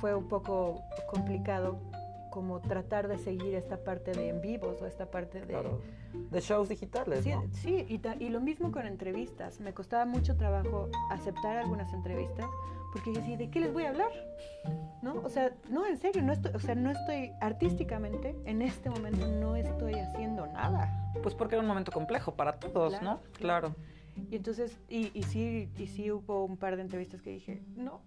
[0.00, 1.78] fue un poco complicado
[2.30, 5.46] como tratar de seguir esta parte de en vivos o esta parte de...
[5.46, 5.80] claro,
[6.12, 7.44] de shows digitales, Sí, ¿no?
[7.52, 9.60] sí, y, y lo mismo con entrevistas.
[9.60, 12.46] Me costaba mucho trabajo aceptar algunas entrevistas
[12.92, 14.10] porque yo decía, ¿de qué les voy a hablar?
[15.02, 15.14] ¿No?
[15.22, 19.26] O sea, no, en serio, no estoy, o sea, no estoy artísticamente, en este momento
[19.26, 21.12] no estoy haciendo nada.
[21.22, 23.20] Pues porque era un momento complejo para todos, Claro, ¿no?
[23.32, 23.74] claro.
[23.74, 23.74] Claro.
[24.30, 28.00] Y entonces, y, y sí, y sí hubo un par de entrevistas que dije, no,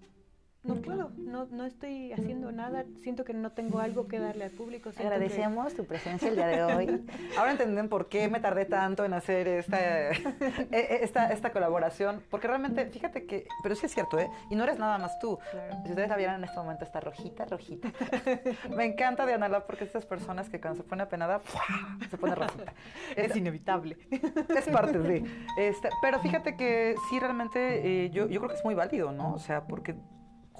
[0.63, 4.51] no puedo, no, no estoy haciendo nada, siento que no tengo algo que darle al
[4.51, 4.91] público.
[4.91, 7.05] que- Agradecemos tu presencia el día de hoy.
[7.37, 10.11] Ahora entienden por qué me tardé tanto en hacer esta, eh,
[10.71, 12.23] eh, esta, esta colaboración.
[12.29, 14.29] Porque realmente, fíjate que, pero sí es cierto, ¿eh?
[14.51, 15.39] Y no eres nada más tú.
[15.49, 15.77] Claro.
[15.83, 17.91] Si ustedes la vieran en este momento, está rojita, rojita.
[18.75, 21.63] me encanta Diana porque estas personas que cuando se pone apenada, ¡fua!
[22.07, 22.71] se pone rosita.
[23.15, 23.97] Es inevitable.
[24.11, 25.25] es parte de.
[25.57, 29.33] Este, pero fíjate que sí, realmente eh, yo, yo creo que es muy válido, ¿no?
[29.33, 29.95] O sea, porque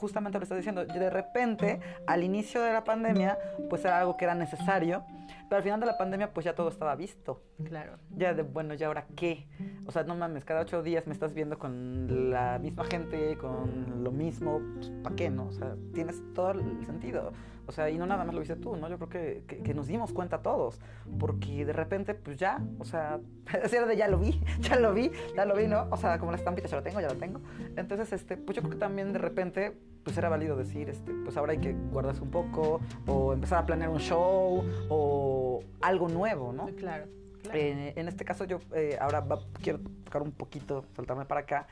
[0.01, 3.37] justamente lo estás diciendo, de repente, al inicio de la pandemia,
[3.69, 5.05] pues era algo que era necesario,
[5.47, 7.43] pero al final de la pandemia, pues ya todo estaba visto.
[7.63, 7.99] Claro.
[8.17, 9.47] Ya de, bueno, ¿y ahora qué?
[9.85, 14.03] O sea, no mames, cada ocho días me estás viendo con la misma gente, con
[14.03, 15.47] lo mismo, pues, ¿para qué, no?
[15.47, 17.31] O sea, tienes todo el sentido.
[17.71, 18.89] O sea, y no nada más lo viste tú, ¿no?
[18.89, 20.81] Yo creo que, que, que nos dimos cuenta todos,
[21.17, 23.21] porque de repente, pues ya, o sea,
[23.87, 25.87] de ya lo vi, ya lo vi, ya lo vi, ¿no?
[25.89, 27.39] O sea, como la estampita, ya lo tengo, ya lo tengo.
[27.77, 29.71] Entonces, este, pues yo creo que también de repente,
[30.03, 33.65] pues era válido decir, este, pues ahora hay que guardarse un poco, o empezar a
[33.65, 36.65] planear un show, o algo nuevo, ¿no?
[36.75, 37.05] Claro.
[37.41, 37.57] claro.
[37.57, 41.67] Eh, en este caso yo eh, ahora va- quiero tocar un poquito, saltarme para acá.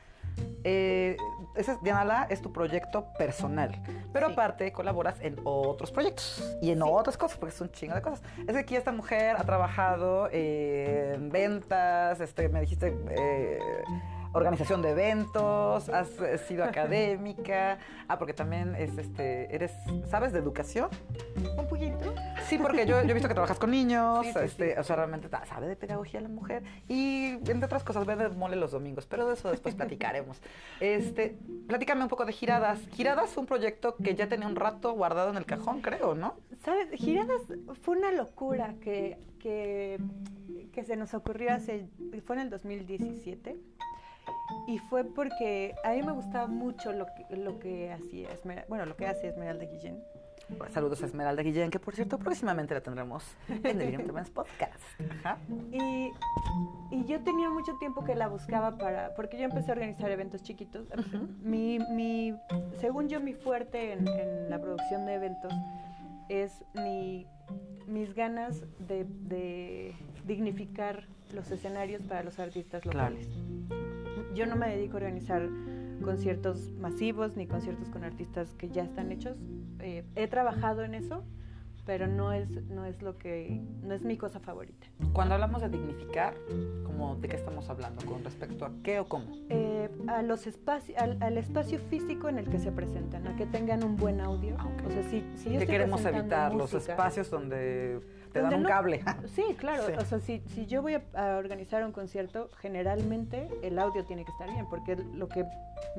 [0.64, 1.16] Eh,
[1.56, 4.32] ese es, Dianala es tu proyecto personal, pero Sí.
[4.34, 6.84] aparte colaboras en otros proyectos y en Sí.
[6.86, 8.22] otras cosas, porque es un chingo de cosas.
[8.46, 12.94] Es que aquí esta mujer ha trabajado eh, en ventas, este, me dijiste...
[13.10, 13.58] eh,
[14.32, 19.72] organización de eventos, has eh, sido académica, ah, porque también es, este, eres,
[20.08, 20.88] ¿sabes de educación?
[21.56, 22.14] Un poquito.
[22.46, 24.96] Sí, porque yo, yo he visto que trabajas con niños, Sí, sí, este, o sea,
[24.96, 29.26] realmente sabe de pedagogía la mujer y entre otras cosas vende mole los domingos, pero
[29.26, 30.40] de eso después platicaremos.
[30.80, 32.80] Este, platícame un poco de Giradas.
[32.92, 36.36] Giradas fue un proyecto que ya tenía un rato guardado en el cajón, creo, ¿no?
[36.64, 36.88] ¿Sabes?
[36.92, 37.42] Giradas
[37.82, 39.98] fue una locura que, que,
[40.72, 41.86] que se nos ocurrió hace,
[42.24, 43.56] fue en el 2017.
[44.66, 48.86] Y fue porque a mí me gustaba mucho lo que, lo que hacía Esmeralda, bueno,
[48.86, 50.02] lo que hace Esmeralda Guillén.
[50.70, 54.80] Saludos a Esmeralda Guillén, que por cierto próximamente la tendremos en Delirium Tremens Podcast.
[55.20, 55.38] Ajá.
[55.70, 56.10] Y,
[56.90, 60.42] y yo tenía mucho tiempo que la buscaba para, porque yo empecé a organizar eventos
[60.42, 60.88] chiquitos.
[60.90, 61.28] Ujú.
[61.42, 62.34] mi, mi,
[62.80, 65.52] según yo, mi fuerte en, en la producción de eventos
[66.28, 67.26] es mi,
[67.86, 73.16] mis ganas de, de dignificar los escenarios para los artistas Claro.
[74.34, 75.48] Yo no me dedico a organizar
[76.02, 79.36] conciertos masivos ni conciertos con artistas que ya están hechos.
[79.80, 81.24] Eh, he trabajado en eso,
[81.86, 84.86] pero no es, no es lo que, no es mi cosa favorita.
[85.12, 86.34] Cuando hablamos de dignificar,
[86.84, 88.04] como ¿de qué estamos hablando?
[88.06, 89.26] ¿Con respecto a qué o cómo?
[89.48, 93.46] Eh, a los espacios, al, al espacio físico en el que se presentan, a que
[93.46, 94.54] tengan un buen audio.
[94.58, 94.86] Ah, ok.
[94.86, 96.54] O sea, si, si yo ¿Qué queremos evitar?
[96.54, 98.00] Los música- espacios donde
[98.32, 99.02] te dan un no- cable.
[99.34, 99.84] Sí, claro.
[99.86, 99.92] Sí.
[99.98, 104.24] O sea, si, si yo voy a, a organizar un concierto, generalmente el audio tiene
[104.24, 105.44] que estar bien, porque lo que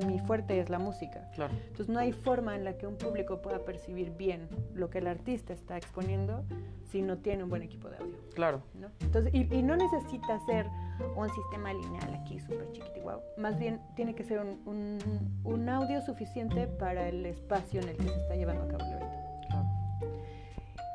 [0.05, 1.29] mi fuerte es la música.
[1.35, 1.53] Claro.
[1.67, 5.07] Entonces no hay forma en la que un público pueda percibir bien lo que el
[5.07, 6.43] artista está exponiendo
[6.91, 8.17] si no tiene un buen equipo de audio.
[8.33, 8.61] Claro.
[8.79, 8.87] ¿no?
[8.99, 10.67] Entonces, y, y no necesita ser
[11.15, 13.21] un sistema lineal aquí súper chiquitiguau.
[13.37, 17.97] Más bien tiene que ser un, un- un audio suficiente para el espacio en el
[17.97, 19.17] que se está llevando a cabo el evento.
[19.47, 19.67] claro.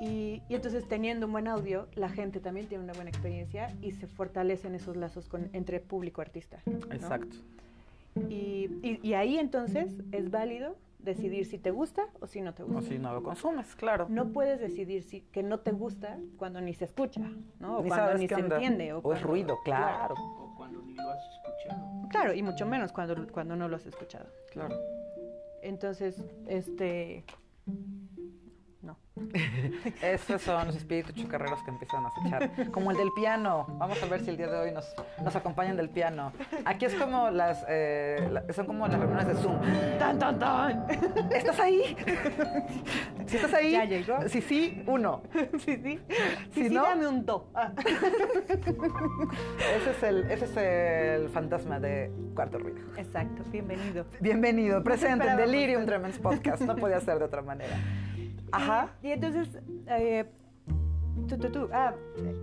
[0.00, 3.92] Y, y entonces teniendo un buen audio, la gente también tiene una buena experiencia y
[3.92, 6.58] se fortalecen esos lazos con, entre público y artista.
[6.66, 6.76] ¿no?
[6.94, 7.36] Exacto.
[8.28, 12.62] Y, y- y ahí entonces es válido decidir si te gusta o si no te
[12.64, 12.78] gusta.
[12.78, 14.06] O si no lo consumes, claro.
[14.08, 17.20] No puedes decidir si, que no te gusta cuando ni se escucha,
[17.60, 17.78] ¿no?
[17.78, 18.56] O Ni cuando ni se onda.
[18.56, 18.92] entiende.
[18.92, 20.14] O es cuando- ruido, claro.
[20.18, 22.08] O cuando ni lo has escuchado.
[22.10, 24.26] Claro, y mucho menos cuando, cuando no lo has escuchado.
[24.50, 24.74] Claro.
[25.62, 27.24] Entonces, este...
[30.02, 32.70] Esos son los espíritus chocarreros que empiezan a acechar.
[32.70, 33.66] Como el del piano.
[33.78, 36.32] Vamos a ver si el día de hoy nos, nos acompañan del piano.
[36.66, 37.64] Aquí es como las...
[37.68, 39.58] eh, la- son como las reuniones de Zoom.
[39.98, 40.86] ¡Tan, tan, tan!
[41.32, 41.96] ¿Estás ahí?
[43.26, 43.72] Si estás ahí...
[43.72, 44.28] Ya llegó.
[44.28, 45.22] Si sí, uno.
[45.64, 45.98] sí, sí.
[46.52, 47.48] Si Sí, sí, no- dame un do.
[47.54, 47.72] Ah.
[49.76, 52.78] Ese es el, ese es el fantasma de Cuarto Ruido.
[52.96, 54.04] Exacto, bienvenido.
[54.20, 55.86] Bienvenido, presente en Delirium.
[55.86, 56.62] Tremens Podcast.
[56.62, 57.76] No podía ser de otra manera.
[58.52, 58.88] Ajá.
[59.02, 59.48] Y, y entonces,
[59.88, 60.24] eh,
[61.28, 61.68] tú, tú, tú.
[61.72, 61.94] Ah,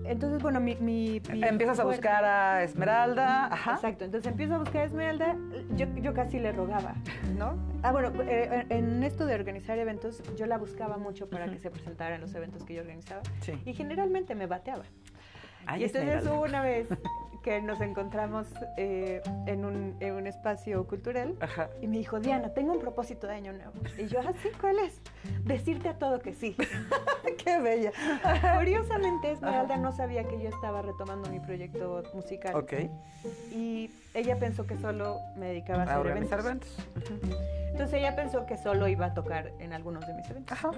[0.06, 0.76] entonces, bueno, mi...
[0.76, 3.46] mi- mi Empiezas a buscar a Esmeralda.
[3.54, 3.74] Ajá.
[3.76, 5.36] Exacto, entonces empiezo a buscar a Esmeralda,
[5.76, 6.96] yo, yo casi le rogaba,
[7.38, 7.58] ¿no?
[7.86, 11.70] Ah, bueno, eh, en esto de organizar eventos, yo la buscaba mucho para que se
[11.70, 13.62] presentara en los eventos que yo organizaba Sí.
[13.66, 14.86] y generalmente me bateaba.
[15.66, 16.34] Ay, y entonces Esmeralda.
[16.34, 16.88] hubo una vez
[17.44, 21.70] que nos encontramos eh, en, un, en un espacio cultural Ajá.
[21.82, 23.74] y me dijo, Diana, tengo un propósito de año nuevo.
[23.98, 25.02] Y yo, ¿así cuál es?
[25.44, 26.56] Decirte a todo que sí.
[27.44, 27.92] ¡Qué bella!
[28.58, 32.56] Curiosamente, Esmeralda no sabía que yo estaba retomando mi proyecto musical.
[32.56, 32.74] Ok.
[33.52, 36.40] Y ella pensó que solo me dedicaba a hacer eventos.
[36.40, 36.78] eventos.
[37.72, 40.58] Entonces ella pensó que solo iba a tocar en algunos de mis eventos.
[40.58, 40.72] Ajá.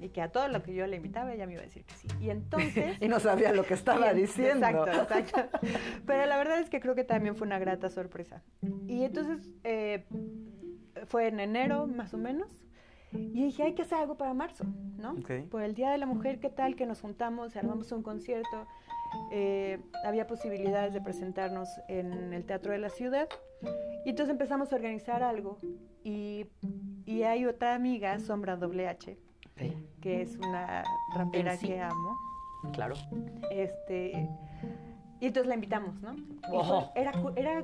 [0.00, 1.94] Y que a todo lo que yo le invitaba, ella me iba a decir que
[1.94, 2.08] sí.
[2.20, 2.96] Y entonces...
[3.02, 4.66] Y no sabía lo que estaba Y- diciendo.
[4.66, 5.58] Exacto, exacto.
[6.06, 8.42] Pero la verdad es que creo que también fue una grata sorpresa.
[8.86, 10.06] Y entonces eh,
[11.06, 12.50] fue en enero, más o menos.
[13.12, 14.64] Y dije, hay que hacer algo para marzo,
[14.96, 15.12] ¿no?
[15.14, 15.48] Ok.
[15.50, 18.66] Por el Día de la Mujer, ¿qué tal que nos juntamos, armamos un concierto?
[19.32, 23.28] Eh, había posibilidades de presentarnos en el Teatro de la Ciudad.
[24.06, 25.58] Y entonces empezamos a organizar algo.
[26.04, 26.46] Y,
[27.04, 29.18] y hay otra amiga, Sombra WH,
[30.00, 30.82] Que es una
[31.14, 31.66] rapera sí.
[31.68, 32.16] que amo.
[32.72, 32.94] Claro.
[33.50, 34.28] Este,
[35.20, 36.14] y entonces la invitamos, ¿no?
[36.48, 37.62] Fue- era, era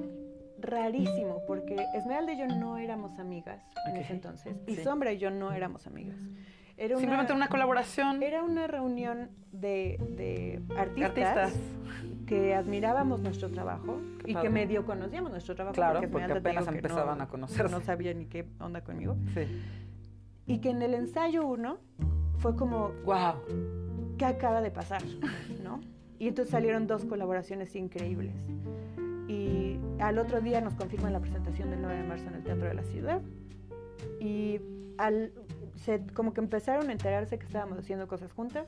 [0.60, 4.76] rarísimo porque Esmeralda y yo no éramos amigas en ese entonces y.
[4.76, 6.16] Sombra y yo no éramos amigas.
[6.78, 8.22] Era Simplemente una colaboración.
[8.22, 11.54] Era una reunión de, de artistas, Artistas.
[12.26, 14.48] que admirábamos nuestro trabajo Qué y padre.
[14.48, 15.74] que medio conocíamos nuestro trabajo.
[15.74, 17.72] Claro, porque apenas empezaban no- a conocerse.
[17.72, 19.16] No sabía ni qué onda conmigo.
[19.34, 19.46] Sí.
[20.46, 21.78] Y que en el ensayo uno
[22.38, 23.34] fue como, Wow.
[24.18, 25.02] ¿qué acaba de pasar?
[25.62, 25.80] ¿No?
[26.18, 28.34] Y entonces salieron dos colaboraciones increíbles.
[29.28, 32.68] Y al otro día nos confirman la presentación del 9 de marzo en el Teatro
[32.68, 33.20] de la Ciudad.
[34.20, 34.60] Y
[34.98, 35.32] al,
[35.76, 38.66] se, como que empezaron a enterarse que estábamos haciendo cosas juntas.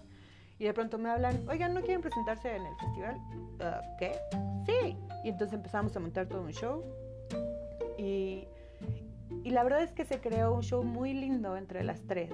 [0.58, 3.16] Y de pronto me hablan, oigan, ¿no quieren presentarse en el festival?
[3.60, 4.12] "Ah, ¿Qué?
[4.66, 4.96] Sí.
[5.24, 6.82] Y entonces empezamos a montar todo un show.
[7.96, 8.44] Y,
[9.44, 12.30] y la verdad es que se creó un show muy lindo entre las tres.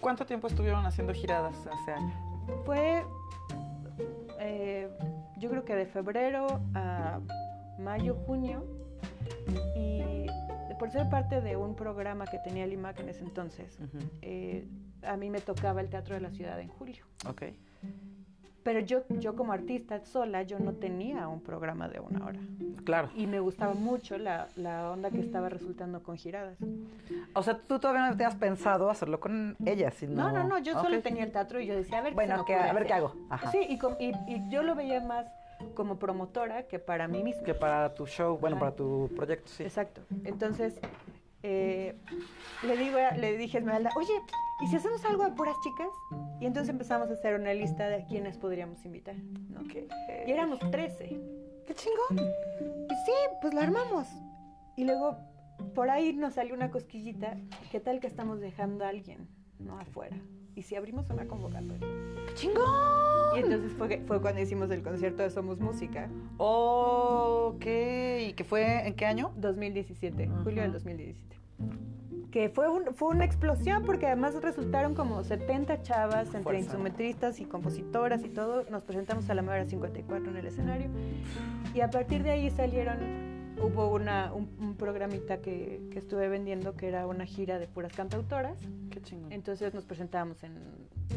[0.00, 2.12] ¿Cuánto tiempo estuvieron haciendo giradas hace año?
[2.64, 3.02] Fue,
[4.40, 4.88] eh,
[5.38, 7.20] yo creo que de febrero a
[7.78, 8.64] mayo, junio,
[9.74, 10.26] y
[10.78, 13.98] por ser parte de un programa que tenía el IMAC en ese entonces, Ujú.
[14.22, 14.68] eh,
[15.02, 17.04] a mí me tocaba el Teatro de la Ciudad en julio.
[17.28, 17.42] Ok.
[18.66, 22.40] Pero yo, yo como artista sola, yo no tenía un programa de una hora.
[22.82, 23.10] Claro.
[23.14, 26.58] Y me gustaba mucho la, la onda que estaba resultando con giradas.
[27.32, 30.16] O sea, tú todavía no tenías pensado hacerlo con ella, sino...
[30.16, 32.38] No, no, no, yo solo tenía el teatro y yo decía, a ver, qué Bueno,
[32.38, 33.14] me que- a ver qué hago.
[33.30, 33.52] Ajá.
[33.52, 35.26] Sí, y, com- y, y yo lo veía más
[35.74, 37.44] como promotora que para mí misma.
[37.44, 38.64] Que para tu show, bueno, Ajá.
[38.64, 39.62] para tu proyecto, sí.
[39.62, 40.00] Exacto.
[40.24, 40.74] Entonces,
[41.48, 41.94] eh,
[42.64, 44.12] le, digo, le dije a Esmeralda, oye,
[44.64, 45.88] ¿y si hacemos algo de puras chicas?
[46.40, 49.14] Y entonces empezamos a hacer una lista de a quiénes podríamos invitar.
[49.50, 49.62] ¿no?
[50.26, 51.20] Y éramos 13.
[51.66, 52.26] ¡Qué chingón!
[52.90, 54.08] Y sí, pues la armamos.
[54.76, 55.18] Y luego
[55.74, 57.36] por ahí nos salió una cosquillita.
[57.70, 59.28] ¿Qué tal que estamos dejando a alguien
[59.60, 60.16] no afuera?
[60.56, 61.86] Y si abrimos una convocatoria.
[62.26, 62.64] ¡Qué chingón!
[63.36, 67.64] Y entonces fue, fue cuando hicimos el concierto de Somos Música, Ok.
[67.64, 68.86] ¿Y qué fue?
[68.86, 69.32] ¿En qué año?
[69.36, 70.42] 2017, Ajá.
[70.42, 71.35] julio del 2017.
[72.30, 76.60] Que fue, un- fue una explosión porque además resultaron como 70 chavas entre Fuerza.
[76.60, 78.64] instrumentistas y compositoras y todo.
[78.70, 80.90] Nos presentamos a la Mara 54 en el escenario.
[81.74, 82.98] Y a partir de ahí salieron,
[83.62, 87.92] hubo una, un, un programita que, que estuve vendiendo que era una gira de puras
[87.94, 88.58] cantautoras.
[88.90, 89.32] ¡Qué chingón!
[89.32, 90.52] Entonces nos presentábamos en,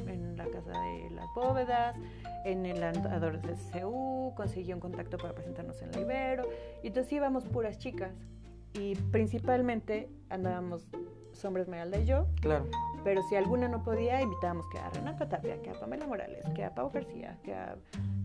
[0.08, 1.98] en la Casa de las Bóvedas,
[2.46, 6.44] en el Andadores del CU, conseguí un contacto para presentarnos en la Ibero.
[6.82, 8.12] Y entonces íbamos puras chicas.
[8.74, 10.88] Y principalmente andábamos
[11.34, 12.66] Sombra Esmeralda y yo, Claro.
[13.04, 16.64] pero si alguna no podía, invitábamos que a Renata Tapia, que a Pamela Morales, que
[16.64, 17.78] a Pau García, que a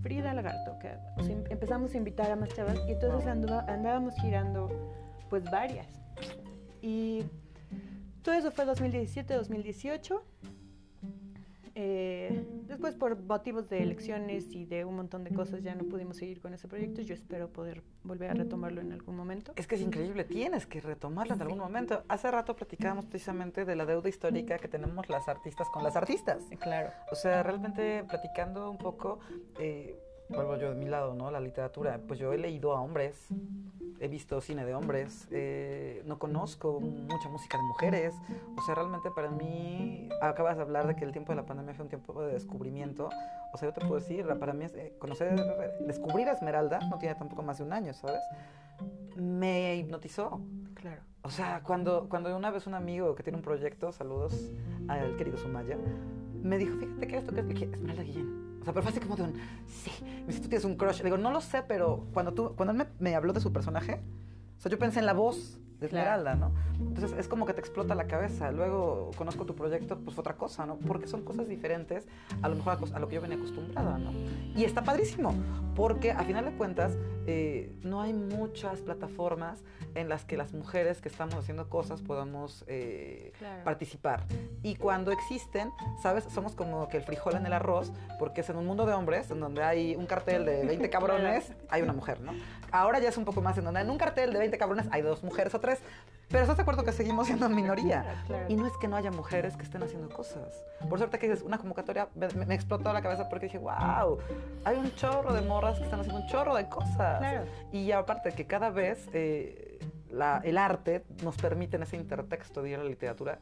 [0.03, 3.27] Frida Lagarto, que a- o sea, em- empezamos a invitar a más chavas y entonces
[3.27, 4.69] andábamos girando
[5.31, 5.87] pues varias.
[6.83, 7.25] Y
[8.23, 10.23] todo eso fue 2017, 2018.
[11.77, 16.17] Eh, después por motivos de elecciones y de un montón de cosas ya no pudimos
[16.17, 17.03] seguir con ese proyecto.
[17.03, 19.53] Yo espero poder volver a retomarlo en algún momento.
[19.57, 22.05] Es que es increíble, tienes que retomarla en algún momento.
[22.09, 26.45] Hace rato platicábamos precisamente de la deuda histórica que tenemos las artistas con las artistas.
[26.61, 26.91] Claro.
[27.11, 29.19] O sea, realmente platicando un poco,
[29.59, 31.31] eh, vuelvo yo de mi lado, ¿no?
[31.31, 33.29] La literatura, pues yo he leído a hombres,
[34.01, 38.15] he visto cine de hombres, eh, no conozco mucha música de mujeres.
[38.57, 41.75] O sea, realmente para mí, acabas de hablar de que el tiempo de la pandemia
[41.75, 43.09] fue un tiempo de descubrimiento.
[43.53, 45.35] O sea, yo te puedo decir, para mí es, eh, conocer,
[45.87, 48.23] descubrir a Esmeralda, no tiene tampoco más de un año, ¿sabes?
[49.17, 50.41] Me hipnotizó.
[50.75, 51.03] Claro.
[51.23, 54.53] O sea, cuando, cuando una vez un amigo que tiene un proyecto, saludos
[54.89, 55.79] al querido Sumaya,
[56.43, 58.44] me dijo, fíjate que esto que es, Esmeralda Guillén.
[58.65, 59.35] O sea, pero fue así como de un,
[59.67, 60.97] sí, me dice, tú tienes un crush.
[60.97, 63.53] Le digo, no lo sé, pero cuando, tú, cuando él me, me habló de su
[63.53, 64.01] personaje,
[64.57, 66.53] o sea, yo pensé en la voz de esmeralda, ¿no?
[66.79, 68.51] Entonces es como que te explota la cabeza.
[68.53, 70.77] Luego conozco tu proyecto, pues otra cosa, ¿no?
[70.77, 72.07] Porque son cosas diferentes
[72.43, 74.11] a lo mejor a, a lo que yo venía acostumbrada, ¿no?
[74.57, 75.35] Y está padrísimo,
[75.75, 79.63] porque a final de cuentas eh, no hay muchas plataformas
[79.95, 83.65] en las que las mujeres que estamos haciendo cosas podamos eh, Claro.
[83.65, 84.25] participar.
[84.63, 85.71] Y cuando existen,
[86.03, 86.25] ¿sabes?
[86.25, 89.31] Somos como que el frijol en el arroz, porque es en un mundo de hombres,
[89.31, 92.33] en donde hay un cartel de 20 cabrones, hay una mujer, ¿no?
[92.73, 95.03] Ahora ya es un poco más en donde en un cartel de 20 cabrones hay
[95.03, 95.74] dos mujeres o tres,
[96.29, 98.05] pero ¿estás de acuerdo que seguimos siendo minoría?
[98.27, 98.47] Claro.
[98.49, 100.65] Y no es que no haya mujeres que estén haciendo cosas.
[100.89, 104.19] Por suerte que es una convocatoria, me explotó la cabeza porque dije, wow,
[104.65, 107.19] hay un chorro de morras que están haciendo un chorro de cosas.
[107.19, 107.45] Claro.
[107.71, 109.74] Y aparte que cada vez eh,
[110.11, 113.39] la- el arte nos permite en ese intertexto de la literatura,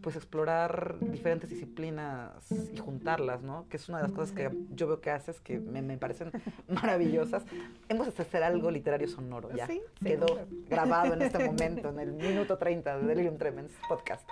[0.00, 2.30] pues explorar diferentes disciplinas
[2.72, 3.66] y juntarlas, ¿no?
[3.68, 6.30] Que es una de las cosas que yo veo que haces que me, me parecen
[6.68, 7.44] maravillosas.
[7.88, 9.66] Hemos de hacer algo literario sonoro, ya.
[9.66, 10.46] Sí, Quedó seguro.
[10.68, 14.26] grabado en este momento, en el minuto 30 de Delirium Tremens podcast.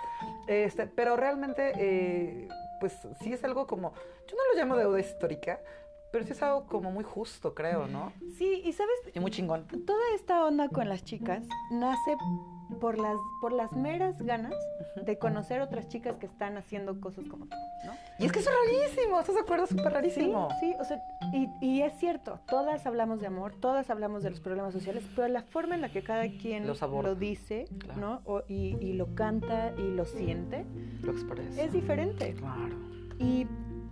[0.47, 2.47] Este, pero realmente, eh,
[2.79, 3.93] pues sí es algo como,
[4.27, 5.59] yo no lo llamo deuda histórica,
[6.13, 8.13] pero sí es algo como muy justo, creo, ¿no?
[8.37, 9.65] Sí, y sabes, Y muy chingón.
[9.85, 12.15] toda esta onda con las chicas nace
[12.79, 14.53] por las, por las meras ganas
[15.05, 17.55] de conocer otras chicas que están haciendo cosas como tú,
[17.85, 17.91] ¿no?
[18.19, 18.55] Y es que eso es
[18.87, 19.67] rarísimo, ¿estás de acuerdo?
[19.67, 20.49] Súper Sí, rarísimo.
[20.59, 21.01] sí, o sea,
[21.33, 25.27] y, y es cierto, todas hablamos de amor, todas hablamos de los problemas sociales, pero
[25.27, 27.99] la forma en la que cada quien Los lo dice, Claro.
[27.99, 28.21] ¿no?
[28.25, 30.65] O- y, y lo canta y lo siente,
[31.01, 31.61] Lo expresa.
[31.61, 32.33] es diferente.
[32.35, 32.75] Claro.
[33.19, 33.45] Y,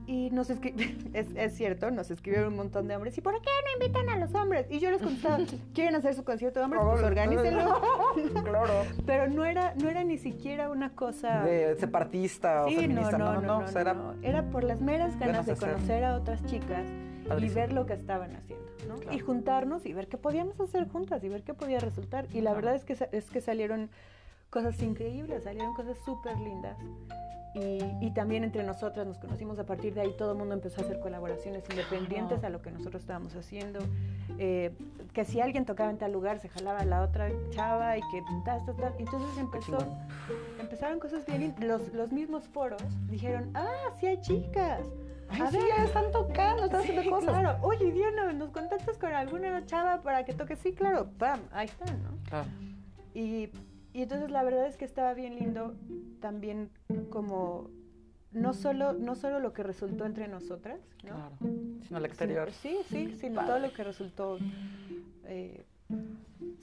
[0.07, 3.17] y nos escri- es, es cierto, nos escribieron un montón de hombres.
[3.17, 4.65] ¿Y por qué no invitan a los hombres?
[4.69, 5.37] Y yo les contestaba,
[5.73, 6.81] ¿quieren hacer su concierto de hombres?
[6.83, 7.81] Pues organícenlo.
[8.43, 8.73] claro.
[9.05, 11.43] Pero no era, no era ni siquiera una cosa...
[11.43, 13.57] De separatista o Sí, feminista, no, no, no.
[13.59, 14.13] o sea, era- no.
[14.21, 16.85] Era por las meras Ganas de conocer a otras chicas
[17.39, 18.95] y ver lo que estaban haciendo, ¿no?
[18.95, 19.15] Claro.
[19.15, 22.25] Y juntarnos y ver qué podíamos hacer juntas y ver qué podía resultar.
[22.33, 22.55] Y la Claro.
[22.55, 23.89] verdad es que, es que salieron
[24.51, 26.77] cosas increíbles, salieron cosas súper lindas.
[27.53, 30.79] Y, y también entre nosotras nos conocimos a partir de ahí, todo el mundo empezó
[30.81, 33.79] a hacer colaboraciones independientes a lo que nosotros estábamos haciendo.
[34.37, 34.73] Eh,
[35.11, 38.21] que si alguien tocaba en tal lugar, se jalaba a la otra chava y que
[38.45, 38.93] tal, tal, tal.
[38.99, 39.77] Entonces empezó,
[40.61, 41.53] empezaron cosas bien.
[41.59, 43.67] Los, los mismos foros dijeron: ¡Ah,
[43.99, 44.81] sí hay chicas!
[45.27, 47.31] Ay, A sí, ver, ya están tocando, están Sí, haciendo cosas.
[47.31, 47.57] claro.
[47.63, 50.55] Oye, Diana, ¿nos contactas con alguna chava para que toque?
[50.55, 51.09] Sí, claro.
[51.17, 51.39] ¡Pam!
[51.51, 52.11] Ahí están, ¿no?
[52.29, 52.47] Claro.
[53.13, 53.49] Y,
[53.93, 55.75] y entonces la verdad es que estaba bien lindo
[56.19, 56.69] también
[57.09, 57.69] como
[58.31, 61.09] no solo, no solo lo que resultó entre nosotras, ¿no?
[61.15, 61.31] Claro.
[61.85, 62.51] Sino al exterior.
[62.51, 63.47] Sí, sí, sino Padre.
[63.49, 64.37] todo lo que resultó.
[65.25, 65.65] eh,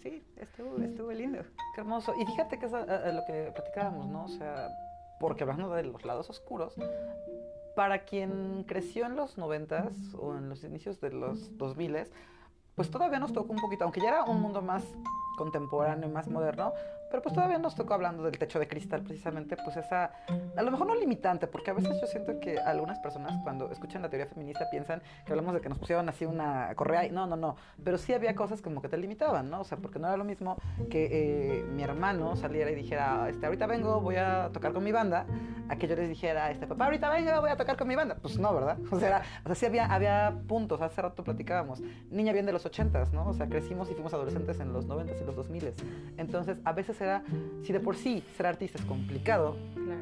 [0.02, 1.40] sí, estuvo, estuvo lindo.
[1.74, 2.14] Qué hermoso.
[2.18, 4.24] Y fíjate que es a- a lo que platicábamos, ¿no?
[4.24, 4.68] O sea,
[5.20, 6.74] porque hablando de los lados oscuros,
[7.76, 12.08] para quien creció en los noventas o en los inicios de los 2000
[12.74, 14.84] pues todavía nos tocó un poquito, aunque ya era un mundo más
[15.36, 16.72] contemporáneo, más moderno,
[17.10, 20.12] pero pues todavía nos tocó hablando del techo de cristal, precisamente, pues esa,
[20.56, 24.02] a lo mejor no limitante, porque a veces yo siento que algunas personas cuando escuchan
[24.02, 27.26] la teoría feminista piensan que hablamos de que nos pusieron así una correa, y no,
[27.26, 29.60] no, no, pero sí había cosas como que te limitaban, ¿no?
[29.60, 30.56] O sea, porque no era lo mismo
[30.90, 34.92] que eh, mi hermano saliera y dijera, este, ahorita vengo, voy a tocar con mi
[34.92, 35.26] banda,
[35.68, 38.16] a que yo les dijera, este, papá, ahorita vengo, voy a tocar con mi banda.
[38.20, 38.78] Pues no, ¿verdad?
[38.90, 41.80] O sea, o sea sí había, había puntos, hace rato platicábamos,
[42.10, 43.28] niña bien de los ochentas, ¿no?
[43.28, 45.74] O sea, crecimos y fuimos adolescentes en los noventas y los dos miles.
[46.16, 47.22] Entonces, a veces era,
[47.62, 50.00] si de por sí ser artista es complicado, Claro.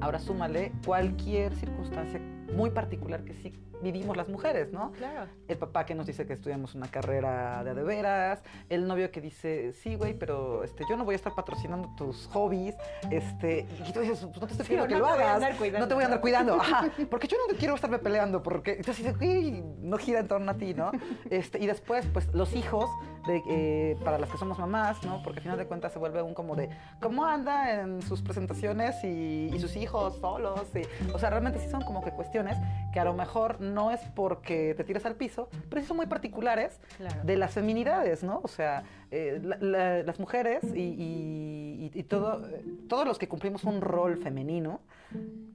[0.00, 2.20] ahora súmale cualquier circunstancia
[2.54, 3.52] muy particular que sí
[3.82, 4.92] vivimos las mujeres, ¿no?
[4.92, 5.30] Claro.
[5.48, 9.20] El papá que nos dice que estudiamos una carrera de de veras, el novio que
[9.20, 12.74] dice, sí, güey, pero este, yo no voy a estar patrocinando tus hobbies,
[13.10, 15.22] este, y tú dices, pues no te estoy Sí, pidiendo o que no lo te
[15.22, 15.80] hagas, cuidando.
[15.80, 19.16] no te voy a andar cuidando, ajá, porque yo no quiero estarme peleando, porque, entonces,
[19.18, 20.90] güey, no gira en torno a ti, ¿no?
[21.30, 22.90] Este, y después, pues, los hijos,
[23.26, 25.22] de, eh, para las que somos mamás, ¿no?
[25.22, 26.68] Porque al final de cuentas se vuelve un como de,
[27.00, 30.60] ¿cómo anda en sus presentaciones y, y sus hijos solos?
[30.74, 32.56] Y, o sea, realmente sí son como que cuestiones
[32.92, 36.06] que a lo mejor no es porque te tires al piso, pero sí son muy
[36.06, 37.20] particulares Claro.
[37.24, 38.40] de las feminidades, ¿no?
[38.44, 43.18] O sea, eh, la- la- las mujeres y, y- y- y todo, eh, todos los
[43.18, 44.80] que cumplimos un rol femenino,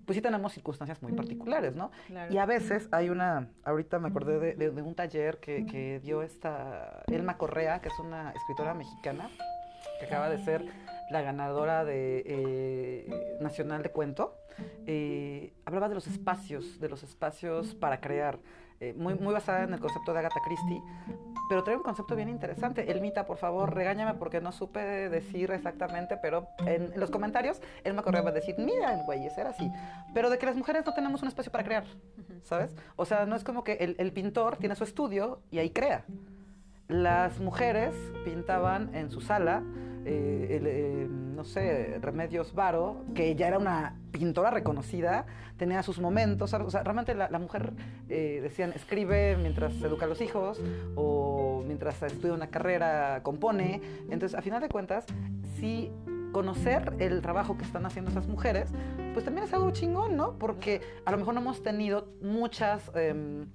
[0.05, 1.91] pues sí tenemos circunstancias muy particulares, ¿no?
[2.07, 2.34] Claro.
[2.34, 5.99] Y a veces hay una, ahorita me acordé de, de- de un taller que, que
[5.99, 9.30] dio esta Elma Correa, que es una escritora mexicana,
[9.99, 10.65] que acaba de ser
[11.09, 14.36] la ganadora de eh, Nacional de Cuento.
[14.86, 18.39] Eh, hablaba de los espacios, de los espacios para crear,
[18.80, 20.82] eh, muy, muy basada en el concepto de Agatha Christie,
[21.49, 22.91] pero trae un concepto bien interesante.
[22.91, 24.80] Elmita, por favor, regáñame porque no supe
[25.10, 29.49] decir exactamente, pero en, en los comentarios Elma Correa va a decir, mira, güey, era
[29.49, 29.72] así.
[30.14, 31.86] Pero de que las mujeres no tenemos un espacio para crear,
[32.43, 32.76] ¿sabes?
[32.95, 36.05] O sea, no es como que el, el pintor tiene su estudio y ahí crea.
[36.88, 37.93] Las mujeres
[38.24, 39.64] pintaban en su sala,
[40.08, 45.26] eh, eh, no sé, Remedios Varo, que ya era una pintora reconocida,
[45.58, 47.74] tenía sus momentos, o sea, realmente la, la mujer,
[48.08, 50.62] eh, decían, escribe mientras educa a los hijos
[50.95, 53.82] o mientras estudia una carrera, compone.
[54.10, 55.05] Entonces, a final de cuentas,
[55.60, 55.91] sí
[56.32, 58.70] conocer el trabajo que están haciendo esas mujeres,
[59.14, 60.38] pues también es algo chingón, ¿no?
[60.38, 63.47] Porque a lo mejor no hemos tenido muchas, em,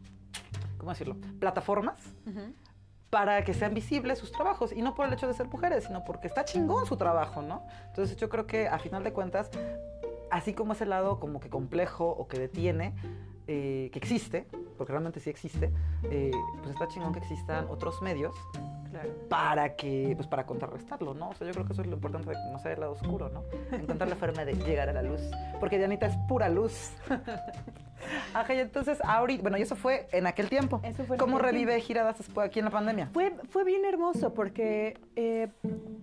[0.76, 1.98] ¿cómo decirlo?, plataformas
[3.12, 6.02] para que sean visibles sus trabajos y no por el hecho de ser mujeres, sino
[6.02, 7.62] porque está chingón su trabajo, ¿no?
[7.88, 9.50] Entonces yo creo que a final de cuentas,
[10.30, 12.94] así como ese lado como que complejo o que detiene,
[13.48, 14.46] eh, que existe,
[14.78, 15.70] porque realmente sí existe,
[16.04, 16.30] eh,
[16.62, 18.34] pues está chingón que existan otros medios
[18.90, 19.10] Claro.
[19.28, 21.28] para que, pues para contrarrestarlo, ¿no?
[21.30, 23.42] O sea, yo creo que eso es lo importante de conocer el lado oscuro, ¿no?
[23.72, 25.20] Encontrar la forma de llegar a la luz.
[25.60, 26.92] Porque Dianita es pura luz.
[28.34, 30.80] Ajá, y entonces ahorita, bueno, y eso fue en aquel tiempo.
[30.82, 33.09] Eso fue en ¿Cómo revive Giradas después aquí en la pandemia?
[33.12, 35.48] Fue, fue bien hermoso porque eh,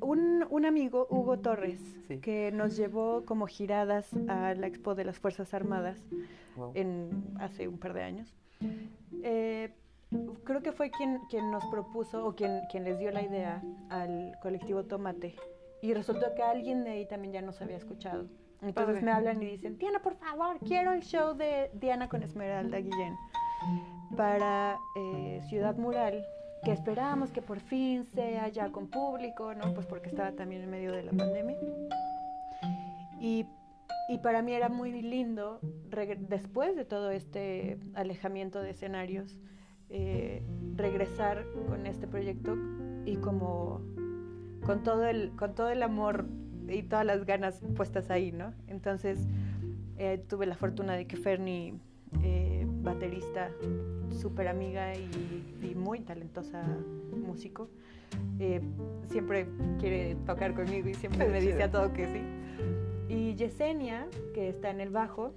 [0.01, 2.17] un, un amigo, Hugo Torres, Sí.
[2.19, 5.99] que nos llevó como giradas a la Expo de las Fuerzas Armadas
[6.55, 6.71] Wow.
[6.73, 8.33] en, hace un par de años,
[9.23, 9.71] eh,
[10.43, 14.35] creo que fue quien, quien nos propuso o quien, quien les dio la idea al
[14.41, 15.35] colectivo Tomate.
[15.81, 18.25] Y resultó que alguien de ahí también ya nos había escuchado.
[18.61, 19.01] Entonces Padre.
[19.01, 23.15] me hablan y dicen, Diana, por favor, quiero el show de Diana con Esmeralda Guillén
[24.15, 26.25] para eh, Ciudad Mural,
[26.63, 29.73] que esperábamos que por fin sea ya con público, ¿no?
[29.73, 31.55] Pues porque estaba también en medio de la pandemia.
[33.21, 33.45] Y,
[34.09, 35.59] y para mí era muy lindo,
[36.27, 39.37] después de todo este alejamiento de escenarios,
[39.89, 40.43] eh,
[40.75, 42.55] regresar con este proyecto
[43.05, 43.81] y como
[44.65, 46.27] con todo el, con todo el amor
[46.69, 48.53] y todas las ganas puestas ahí, ¿no?
[48.67, 49.19] Entonces
[49.97, 51.75] eh, tuve la fortuna de que Fernie,
[52.23, 53.51] eh, baterista,
[54.09, 56.63] súper amiga y, y muy talentosa
[57.11, 57.69] músico,
[58.39, 58.61] eh,
[59.09, 59.47] siempre
[59.79, 62.21] quiere tocar conmigo y siempre me dice a todo que sí.
[63.13, 65.33] Y Yesenia, que está en el bajo,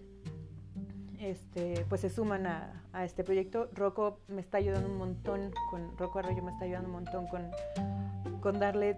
[1.18, 3.68] este, pues se suman a, a este proyecto.
[3.74, 7.50] Rocco me está ayudando un montón, con Rocco Arroyo me está ayudando un montón con,
[8.40, 8.96] con darle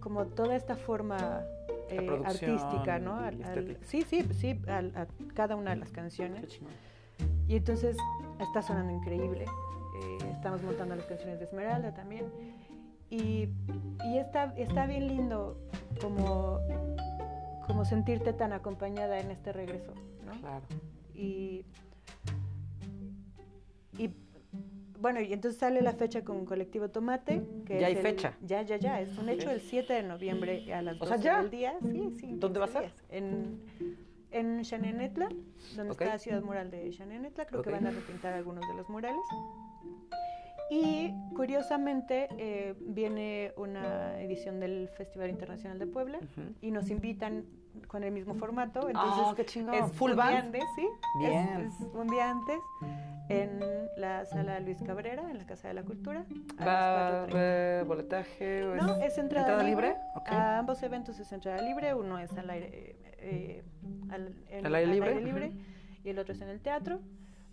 [0.00, 1.42] como toda esta forma
[1.90, 3.16] eh, artística, ¿no?
[3.16, 6.60] Al- al- sí, sí, sí, al- a cada una de las canciones.
[7.48, 7.96] Y entonces
[8.40, 9.44] está sonando increíble.
[9.44, 12.26] eh, estamos montando las canciones de Esmeralda también.
[13.08, 13.48] Y,
[14.04, 15.56] y está, está bien lindo
[16.00, 16.58] como,
[17.66, 19.94] como sentirte tan acompañada en este regreso,
[20.26, 20.32] ¿no?
[20.40, 20.64] Claro.
[21.14, 21.64] Y,
[23.96, 24.10] y
[25.00, 27.42] bueno, y entonces sale la fecha con Colectivo Tomate.
[27.64, 28.34] Que Ya es hay el- fecha.
[28.42, 29.00] Ya, ya, ya.
[29.00, 31.40] Es un hecho el 7 de noviembre a las O 12 sea, ¿ya?
[31.42, 31.74] del día.
[31.82, 32.32] Sí, sí.
[32.38, 32.92] ¿Dónde va a 15 ser?
[33.10, 33.60] En,
[34.32, 35.28] en Xanenetla,
[35.76, 37.46] donde está la ciudad mural de Xanenetla.
[37.46, 39.20] Creo que van a repintar algunos de los murales.
[40.68, 46.54] Y curiosamente eh, viene una edición del Festival Internacional de Puebla Ujú.
[46.60, 47.44] y nos invitan
[47.86, 48.88] con el mismo formato.
[48.88, 49.74] Entonces qué chingón.
[49.74, 50.46] es Full un día band.
[50.46, 50.88] antes, sí.
[51.22, 51.48] Es- Bien.
[51.68, 52.58] Es, un día antes
[53.28, 53.60] en
[53.96, 56.24] la sala Luis Cabrera, en la Casa de la Cultura.
[56.58, 57.32] a ¿Va a las 4:30.
[57.34, 58.64] haber boletaje?
[58.64, 59.88] o No, es entrada, libre?
[59.88, 59.96] libre.
[60.14, 60.28] Ok.
[60.30, 61.94] A ambos eventos es entrada libre.
[61.94, 63.64] Uno es al aire, eh, eh,
[64.10, 65.20] al, en- ¿Al aire libre?
[65.20, 65.52] libre
[66.04, 67.00] y el otro es en el teatro.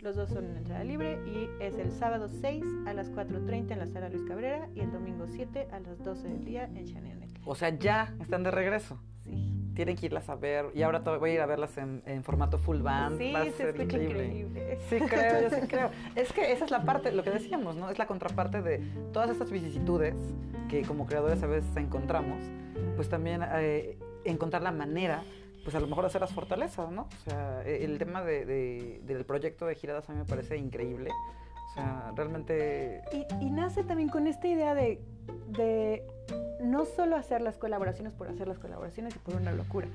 [0.00, 3.78] Los dos son en entrada libre y es el sábado 6 a las 4.30 en
[3.78, 7.30] la sala Luis Cabrera y el domingo 7 a las 12 del día en Xanianet.
[7.46, 9.00] O sea, ya están de regreso.
[9.74, 10.66] Tienen que irlas a ver.
[10.74, 13.18] Y ahora to- voy a ir a verlas en, en formato full band.
[13.18, 14.78] sí Va a se ser escucha increíble.
[14.88, 15.90] Sí, creo, yo sí creo.
[16.14, 17.90] Es que esa es la parte, lo que decíamos, ¿no?
[17.90, 18.78] Es la contraparte de
[19.12, 20.14] todas estas vicisitudes
[20.68, 22.38] que como creadores a veces encontramos,
[22.96, 25.22] pues también eh, encontrar la manera,
[25.64, 27.02] pues a lo mejor hacer las fortalezas, ¿no?
[27.02, 30.56] O sea, e- el tema de, de- del proyecto de Giradas a mí me parece
[30.56, 31.10] increíble.
[31.70, 33.02] O sea, realmente...
[33.12, 35.00] Y, y nace también con esta idea de,
[35.48, 36.04] de
[36.60, 39.86] no solo hacer las colaboraciones por hacer las colaboraciones y por una locura.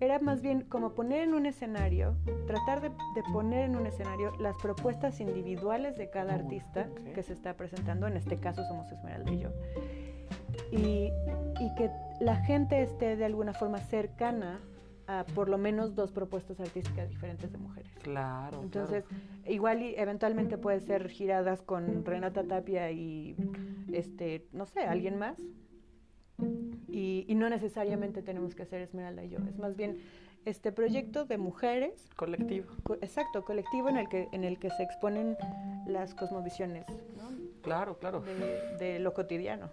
[0.00, 2.16] Era más bien como poner en un escenario,
[2.46, 7.32] tratar de, de poner en un escenario las propuestas individuales de cada artista que se
[7.32, 8.06] está presentando.
[8.06, 9.50] En este caso somos Esmeralda y yo.
[10.70, 11.10] Y,
[11.60, 14.60] y que la gente esté de alguna forma cercana
[15.06, 17.90] a por lo menos dos propuestas artísticas diferentes de mujeres.
[18.02, 18.60] Claro.
[18.62, 19.04] Entonces,
[19.46, 23.36] igual y eventualmente puede ser giradas con Renata Tapia y
[23.92, 25.36] este, no sé, alguien más.
[26.88, 29.38] Y, y no necesariamente tenemos que hacer Esmeralda y yo.
[29.48, 29.98] Es más bien
[30.44, 32.66] este proyecto de mujeres, colectivo.
[32.82, 35.36] co- exacto, colectivo en el que en el que se exponen
[35.86, 36.86] las cosmovisiones
[37.16, 37.30] ¿no?
[37.62, 38.20] Claro, claro.
[38.20, 39.70] de, de lo cotidiano.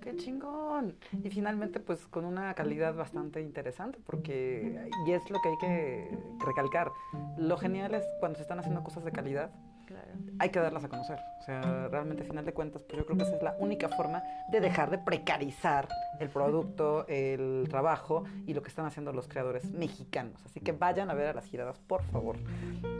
[0.00, 0.94] ¡Qué chingón!
[1.24, 6.18] Y finalmente, pues con una calidad bastante interesante, porque, y es lo que hay que
[6.46, 6.92] recalcar,
[7.36, 9.50] lo genial es cuando se están haciendo cosas de calidad,
[9.86, 10.08] Claro.
[10.40, 11.18] hay que darlas a conocer.
[11.40, 13.88] O sea, realmente, a final de cuentas, pues yo creo que esa es la única
[13.88, 19.28] forma de dejar de precarizar el producto, el trabajo y lo que están haciendo los
[19.28, 20.44] creadores mexicanos.
[20.44, 22.36] Así que vayan a ver a las giradas, por favor.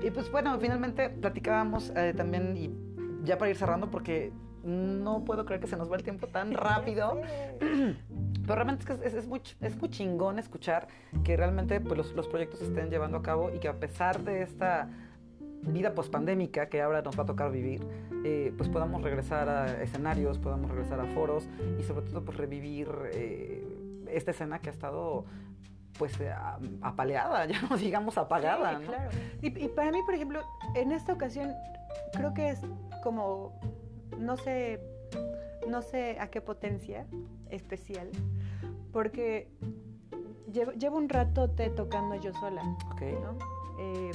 [0.02, 2.70] Y pues bueno, finalmente platicábamos eh, también, y
[3.24, 4.32] ya para ir cerrando, porque
[4.62, 7.20] no puedo creer que se nos va el tiempo tan rápido.
[7.58, 10.86] Pero realmente es que es, es muy, es muy chingón escuchar
[11.24, 14.22] que realmente pues, los, los proyectos se estén llevando a cabo y que a pesar
[14.22, 14.88] de esta
[15.66, 17.86] vida pospandémica que ahora nos va a tocar vivir,
[18.24, 21.48] eh, pues podamos regresar a escenarios, podamos regresar a foros
[21.78, 23.66] y sobre todo pues revivir eh,
[24.10, 25.24] esta escena que ha estado
[25.98, 26.32] pues eh,
[26.82, 28.78] apaleada, ya no digamos apagada.
[28.78, 28.88] Sí, ¿no?
[28.88, 29.10] claro.
[29.42, 30.42] Y, y para mí, por ejemplo,
[30.74, 31.52] en esta ocasión
[32.12, 32.60] creo que es
[33.02, 33.58] como,
[34.18, 34.80] no sé,
[35.68, 37.06] no sé a qué potencia
[37.50, 38.10] especial,
[38.92, 39.48] porque
[40.52, 42.62] llevo, llevo un rato te tocando yo sola,
[42.92, 43.02] Ok.
[43.22, 43.38] ¿no?
[43.78, 44.10] Eh,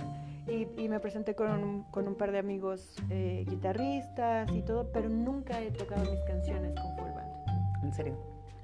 [0.51, 4.91] y, y me presenté con un, con un par de amigos eh, guitarristas y todo,
[4.91, 7.83] pero nunca he tocado mis canciones con full band.
[7.83, 8.17] En serio.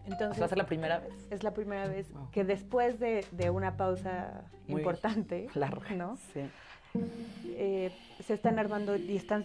[0.06, 1.14] Entonces, ¿Va a ser la primera vez?
[1.32, 2.30] es la primera vez Wow.
[2.32, 5.96] que después de, de una pausa Muy importante, Larga.
[5.96, 6.18] ¿no?
[6.34, 6.42] Sí.
[7.48, 7.92] eh,
[8.24, 9.44] se están armando y están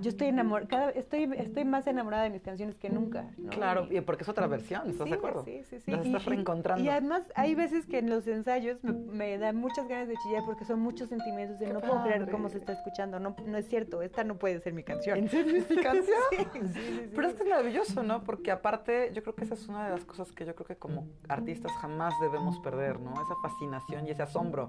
[0.00, 3.50] yo estoy enamorada estoy estoy más enamorada de mis canciones que nunca ¿no?
[3.50, 5.44] Claro, Y- porque es otra versión, ¿estás sí, de acuerdo?
[5.44, 6.84] sí sí sí Las estás y- reencontrando.
[6.84, 10.42] y además hay veces que en los ensayos me, me dan muchas ganas de chillar
[10.44, 12.32] porque son muchos sentimientos de Qué no puedo creer padre.
[12.32, 15.28] cómo se está escuchando no no es cierto esta no puede ser mi canción ¿En
[15.28, 16.18] serio es mi canción?
[16.30, 16.36] Sí,
[16.74, 17.10] sí.
[17.14, 18.22] Pero es que es maravilloso, ¿no?
[18.22, 20.76] Porque aparte, yo creo que esa es una de las cosas que yo creo que
[20.76, 23.12] como artistas jamás debemos perder, ¿no?
[23.12, 24.66] Esa fascinación y ese asombro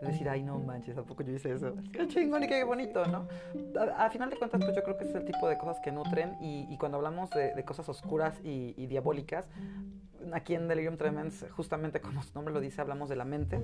[0.00, 1.74] de decir, ay, no manches, ¿a poco yo hice eso?
[1.92, 3.26] Qué chingón y qué bonito, ¿no?
[3.80, 5.92] A, a final de cuentas, pues yo creo que es el tipo de cosas que
[5.92, 9.46] nutren y, cuando hablamos de, cosas oscuras y diabólicas,
[10.34, 13.56] aquí en Delirium Tremens, justamente como su nombre lo dice, hablamos de la mente.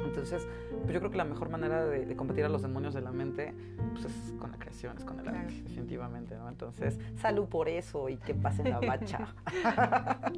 [0.00, 0.46] Entonces,
[0.82, 3.12] pues yo creo que la mejor manera de, de combatir a los demonios de la
[3.12, 3.52] mente,
[3.92, 5.62] pues es con la creación, es con el arte, Claro.
[5.68, 6.48] definitivamente, ¿no?
[6.48, 9.34] Entonces, salud por eso y que pasen la bacha.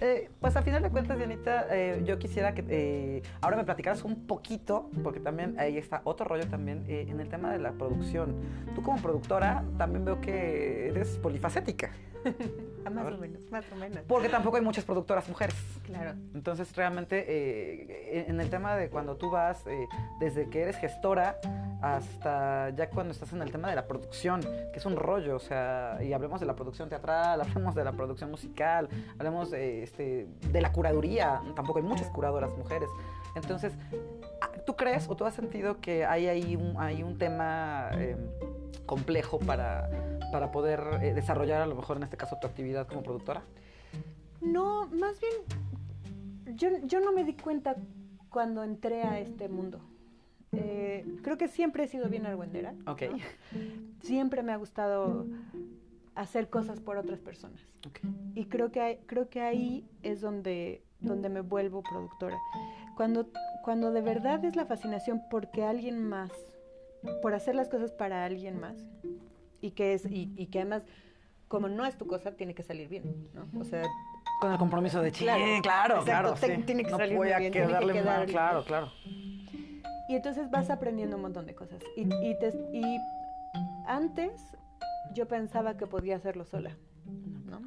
[0.00, 4.04] Eh, pues a final de cuentas, Dianita, eh, yo quisiera que eh, ahora me platicaras
[4.04, 7.72] un poquito, porque también ahí está otro rollo también, eh, en el tema de la
[7.72, 8.34] producción.
[8.74, 11.90] Tú como productora también veo que eres polifacética,
[12.84, 15.54] Ah, más o menos más o menos porque tampoco hay muchas productoras mujeres.
[15.84, 19.86] claro Entonces, realmente, eh, en el tema de cuando tú vas, eh,
[20.20, 21.38] desde que eres gestora
[21.82, 25.40] hasta ya cuando estás en el tema de la producción, que es un rollo, o
[25.40, 30.28] sea, y hablemos de la producción teatral, hablemos de la producción musical, hablemos de, este,
[30.50, 32.88] de la curaduría, tampoco hay muchas curadoras mujeres.
[33.34, 33.72] Entonces,
[34.40, 38.16] ah, ¿tú crees o tú has sentido que hay ahí un, hay un tema eh,
[38.86, 39.88] complejo para,
[40.32, 43.42] para poder eh, desarrollar a lo mejor en este caso tu actividad como productora?
[44.40, 47.76] No, más bien, yo, yo no me di cuenta
[48.30, 49.80] cuando entré a este mundo.
[50.52, 52.74] Eh, creo que siempre he sido bien argüendera.
[52.86, 53.02] Ok.
[53.10, 53.18] ¿no?
[54.02, 55.26] Siempre me ha gustado
[56.14, 57.60] hacer cosas por otras personas.
[57.86, 58.00] Ok.
[58.34, 62.36] Y creo que, hay- creo que ahí es donde, donde me vuelvo productora.
[62.96, 63.28] Cuando,
[63.64, 66.30] cuando de verdad es la fascinación porque alguien más,
[67.22, 68.76] por hacer las cosas para alguien más,
[69.60, 70.82] y que, es, y, y que además,
[71.48, 73.46] como no es tu cosa, tiene que salir bien, ¿no?
[73.60, 73.82] O sea,
[74.40, 76.34] Con el compromiso de sí, Claro, claro, exacto, claro.
[76.34, 76.62] te- sí.
[76.64, 78.92] tiene que no salir voy muy a bien, tiene que quedarle mal, claro, claro.
[80.08, 81.80] Y entonces vas aprendiendo un montón de cosas.
[81.96, 82.98] Y, y, te- y
[83.86, 84.56] antes
[85.14, 86.76] yo pensaba que podía hacerlo sola,
[87.46, 87.62] ¿no?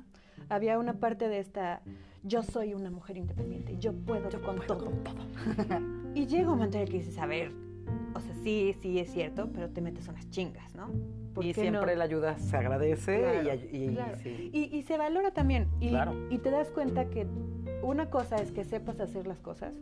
[0.49, 1.81] Había una parte de esta,
[2.23, 4.91] yo soy una mujer independiente, yo puedo con todo.
[6.15, 7.51] y llega un momento en el que dices, a ver,
[8.13, 10.89] o sea, sí, sí es cierto, pero te metes unas chingas, ¿no?
[11.33, 11.97] ¿Por Y siempre no?
[11.99, 14.17] la ayuda se agradece Claro, y y, claro.
[14.21, 14.49] sí.
[14.53, 15.67] Y, y se valora también.
[15.79, 16.13] Y, Claro.
[16.29, 17.27] y te das cuenta que
[17.83, 19.75] una cosa es que sepas hacer las cosas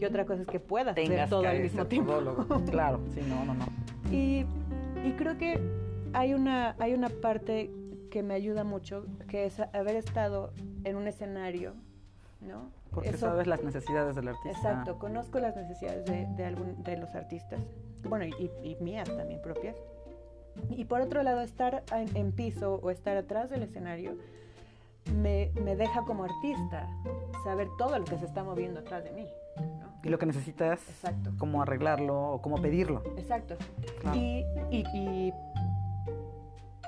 [0.00, 2.12] y otra cosa es que puedas hacer tengas todo que al mismo tiempo.
[2.12, 2.64] todólogo.
[2.70, 3.66] Claro, sí, no, no, no.
[4.12, 4.44] Y,
[5.04, 5.60] y creo que
[6.12, 7.70] hay una, hay una parte
[8.10, 10.52] que me ayuda mucho, que es haber estado
[10.84, 11.74] en un escenario,
[12.40, 12.70] ¿no?
[12.96, 14.50] Porque Eso- sabes las necesidades del artista.
[14.50, 17.60] Exacto, conozco las necesidades de, de, algún, de los artistas,
[18.08, 19.76] bueno, y, y mías también propias.
[20.70, 24.16] Y por otro lado, estar en, en piso o estar atrás del escenario
[25.14, 26.88] me, me deja como artista
[27.44, 29.26] saber todo lo que se está moviendo atrás de mí.
[29.78, 29.92] ¿no?
[30.02, 31.32] Y lo que necesitas, Exacto.
[31.38, 33.02] cómo arreglarlo o cómo pedirlo.
[33.18, 33.56] Exacto.
[34.00, 34.16] Claro.
[34.18, 35.32] Y, y, y,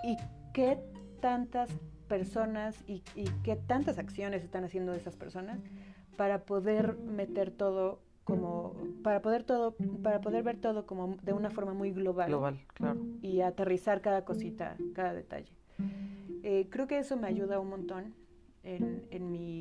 [0.04, 0.16] y
[0.54, 0.78] qué
[1.20, 1.68] tantas
[2.08, 5.58] personas y, y qué tantas acciones están haciendo esas personas
[6.18, 11.48] para poder meter todo como para poder todo para poder ver todo como de una
[11.48, 13.00] forma muy global, Global, claro.
[13.22, 15.52] y aterrizar cada cosita cada detalle.
[16.42, 18.14] Eh, creo que eso me ayuda un montón
[18.64, 19.60] en, en mi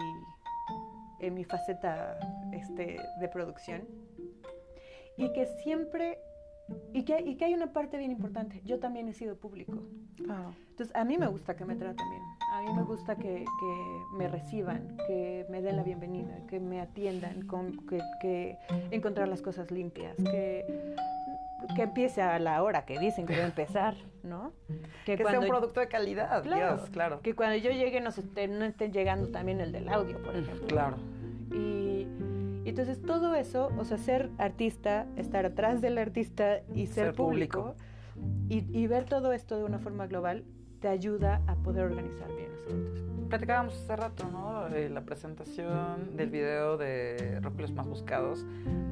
[1.19, 2.17] en mi faceta
[2.51, 3.83] este, de producción.
[5.15, 6.19] Y que siempre
[6.93, 8.61] y, que, y que hay una parte bien importante.
[8.65, 9.73] Yo también he sido público.
[10.15, 10.53] Claro.
[10.69, 12.21] Entonces, a mí me gusta que me traten bien.
[12.53, 16.79] A mí me gusta que, que me reciban, que me den la bienvenida, que me
[16.81, 18.57] atiendan, con, que, que
[18.91, 20.95] encontrar las cosas limpias, que,
[21.75, 24.51] que empiece a la hora que dicen que va a empezar, ¿no?
[25.05, 27.21] Que, sea un producto de calidad, Claro, Dios, claro.
[27.21, 30.67] Que cuando yo llegue no, esté- no esté llegando también el del audio, por ejemplo.
[30.67, 30.97] Claro.
[31.51, 31.86] Y,
[32.67, 37.13] y entonces todo eso, o sea, ser artista, estar atrás del artista y ser, Ser
[37.15, 37.75] público.
[37.77, 37.77] público,
[38.49, 40.43] y, y ver todo esto de una forma global,
[40.79, 43.03] te ayuda a poder organizar bien los eventos.
[43.29, 44.67] Platicábamos hace rato, ¿no?
[44.67, 48.45] Eh, la presentación del video de Rock Los Más Buscados.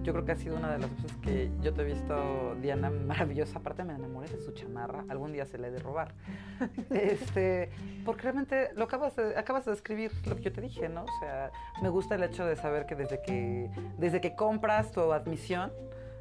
[0.04, 2.90] Yo creo que ha sido una de las veces que yo te he visto, Diana,
[2.90, 3.60] maravillosa.
[3.60, 5.06] Aparte, me enamoré de su chamarra.
[5.08, 6.14] Algún día se le he de robar.
[6.90, 7.70] este,
[8.04, 11.04] porque realmente lo acabas de, acabas de describir lo que yo te dije, ¿no?
[11.04, 15.14] O sea, me gusta el hecho de saber que desde que, desde que compras tu
[15.14, 15.72] admisión,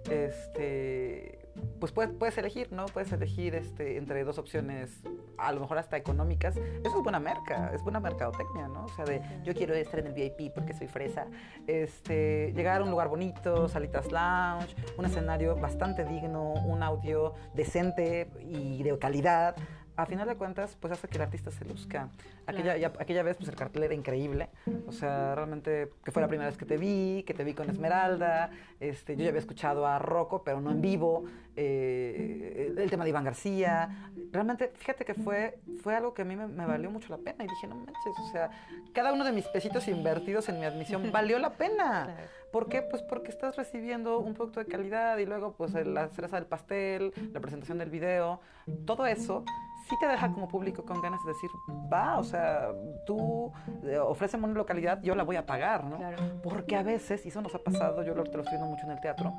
[0.09, 1.44] este
[1.81, 2.87] pues puedes, puedes elegir, ¿no?
[2.87, 5.03] Puedes elegir este, entre dos opciones,
[5.39, 6.57] a lo mejor hasta económicas.
[6.57, 8.85] Eso es buena merca, es buena mercadotecnia, ¿no?
[8.85, 11.27] O sea, de yo quiero estar en el VIP porque soy fresa.
[11.67, 18.31] Este, llegar a un lugar bonito, salitas lounge, un escenario bastante digno, un audio decente
[18.41, 19.57] y de calidad.
[19.97, 22.09] A final de cuentas, pues hace que el artista se luzca.
[22.47, 24.49] Aquella, ya- aquella vez, pues el cartel era increíble.
[24.89, 27.71] O sea, realmente, que fue la primera vez que te vi, que te vi con
[27.71, 28.51] Esmeralda.
[28.81, 31.25] Este, yo ya había escuchado a Rocco, pero no en vivo.
[31.57, 34.11] eh, el tema de Iván García.
[34.33, 37.45] Realmente, fíjate que fue, fue algo que a mí me, me valió mucho la pena.
[37.45, 38.51] Y dije, no manches, o sea,
[38.93, 42.17] cada uno de mis pesitos invertidos en mi admisión valió la pena.
[42.53, 42.83] ¿Por qué?
[42.83, 47.13] Pues porque estás recibiendo un producto de calidad y luego pues la cereza del pastel,
[47.33, 48.41] la presentación del video,
[48.87, 49.45] todo eso
[49.89, 51.51] sí te deja como público con ganas de decir,
[51.93, 52.69] va, o sea,
[53.07, 55.97] tú eh, ofréceme una localidad, yo la voy a pagar, ¿no?
[55.99, 56.41] Claro.
[56.43, 58.87] Porque a veces, y eso nos ha pasado, yo lo, te lo estoy viendo mucho
[58.87, 59.33] en el teatro,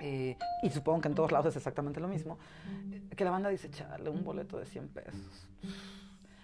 [0.00, 2.38] eh, y supongo que en todos lados es exactamente lo mismo,
[3.14, 5.48] que la banda dice, chale, un boleto de 100 pesos.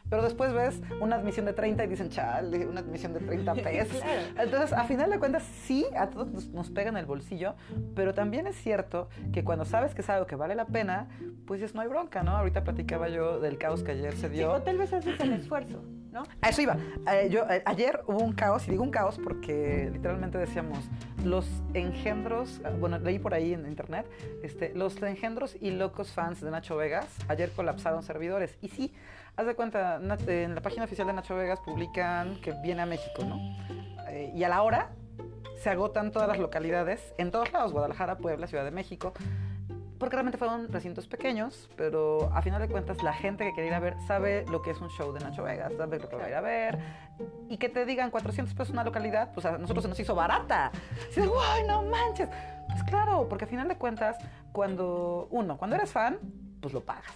[0.08, 4.00] Pero después ves una admisión de 30 y dicen, chale, una admisión de 30 pesos.
[4.38, 7.54] Entonces, a final de cuentas, sí, a todos nos, nos pega en el bolsillo,
[7.94, 11.08] pero también es cierto que cuando sabes que es algo que vale la pena,
[11.46, 12.36] pues dices, no hay bronca, ¿no?
[12.36, 14.52] Ahorita platicaba yo del caos que ayer se Sí, dio.
[14.52, 15.82] o tal vez haces el esfuerzo,
[16.12, 16.22] ¿no?
[16.40, 16.76] A eso iba.
[17.12, 20.78] Eh, yo, eh, ayer hubo un caos, y digo un caos porque literalmente decíamos,
[21.24, 24.06] los engendros, ah, bueno, leí por ahí en internet,
[24.42, 28.56] este, los engendros y locos fans de Nacho Vegas, ayer colapsaron servidores.
[28.62, 28.94] Y sí,
[29.36, 33.24] haz de cuenta, en la página oficial de Nacho Vegas publican que viene a México,
[33.24, 33.36] ¿no?
[34.08, 34.90] Eh, y a la hora
[35.62, 39.12] se agotan todas las localidades, en todos lados, Guadalajara, Puebla, Ciudad de México,
[39.98, 43.74] porque realmente fueron recintos pequeños, pero a final de cuentas la gente que quiere ir
[43.74, 46.24] a ver sabe lo que es un show de Nacho Vegas, sabe lo que va
[46.24, 46.78] a ir a ver.
[47.48, 50.70] Y que te digan 400 pesos una localidad, pues a nosotros se nos hizo barata.
[51.10, 52.28] Así de, ¡guay, no manches!
[52.68, 54.18] Pues claro, porque a final de cuentas,
[54.52, 56.18] cuando, uno, cuando eres fan,
[56.60, 57.14] pues lo pagas.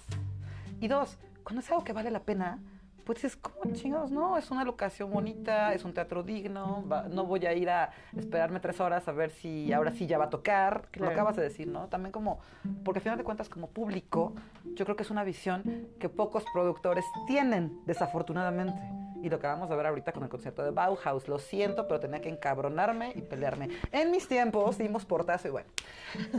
[0.81, 1.18] Y dos,
[1.51, 2.61] cuando es algo que vale la pena,
[3.05, 4.12] pues dices, ¿cómo chingados?
[4.12, 7.90] No, es una locación bonita, es un teatro digno, va- no voy a ir a
[8.16, 10.86] esperarme tres horas a ver si ahora sí ya va a tocar.
[10.94, 11.88] Lo acabas de decir, ¿no?
[11.88, 12.38] También como,
[12.84, 14.34] porque al final de cuentas, como público,
[14.76, 18.80] yo creo que es una visión que pocos productores tienen, desafortunadamente.
[19.23, 21.29] Y lo acabamos de ver ahorita con el concierto de Bauhaus.
[21.29, 23.68] Lo siento, pero tenía que encabronarme y pelearme.
[23.93, 25.68] En mis tiempos dimos portazo y bueno.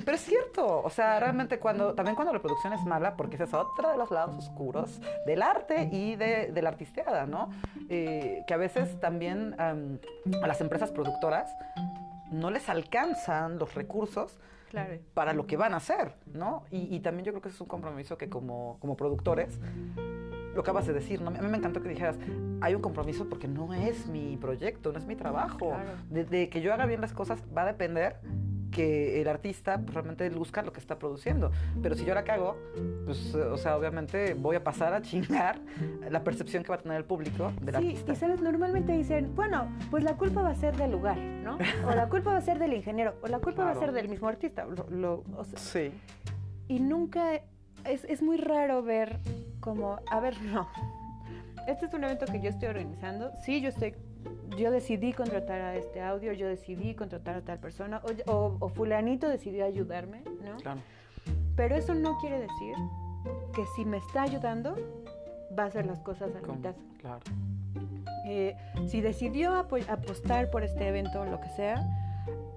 [0.04, 3.46] Pero es cierto, o sea, realmente cuando, también cuando la producción es mala, porque ese
[3.46, 7.50] es otro de los lados oscuros del arte y de, de la artisteada, ¿no?
[7.90, 10.00] Eh, que a veces también am,
[10.44, 11.54] a las empresas productoras
[12.32, 14.38] no les alcanzan los recursos
[14.70, 14.94] Claro.
[15.14, 16.64] para lo que van a hacer, ¿no?
[16.72, 19.60] Y, y también yo creo que ese es un compromiso que como, como productores,
[20.54, 21.30] lo acabas de decir, ¿no?
[21.30, 22.18] A mí me encantó que dijeras,
[22.62, 25.70] hay un compromiso porque no es mi proyecto, no es mi trabajo.
[25.70, 25.89] Claro.
[26.10, 28.18] De, de que yo haga bien las cosas va a depender
[28.72, 31.52] que el artista pues, realmente luzca lo que está produciendo.
[31.84, 32.56] Pero si yo la cago,
[33.04, 35.60] pues, o sea, obviamente voy a pasar a chingar
[36.10, 38.14] la percepción que va a tener el público del Sí, artista.
[38.14, 41.58] y sabes, normalmente dicen, bueno, pues la culpa va a ser del lugar, ¿no?
[41.86, 44.08] O la culpa va a ser del ingeniero, o la culpa va a ser del
[44.08, 44.64] mismo artista.
[44.66, 45.91] Lo- lo- o sea, Sí.
[46.70, 47.41] y nunca,
[47.84, 49.20] es, es muy raro ver
[49.62, 50.68] como, a ver, no.
[51.68, 53.32] Este es un evento que yo estoy organizando.
[53.43, 53.93] Sí, yo estoy,
[54.57, 58.70] yo decidí contratar a este audio, yo decidí contratar a tal persona, o, o- o
[58.70, 60.57] fulanito decidió ayudarme, ¿no?
[60.57, 60.82] Claro.
[61.55, 62.76] Pero eso no quiere decir
[63.53, 64.76] que si me está ayudando,
[65.57, 66.74] va a hacer las cosas a mitad.
[66.99, 67.20] claro.
[68.26, 68.55] Eh,
[68.88, 71.84] si decidió apo- apostar por este evento, lo que sea,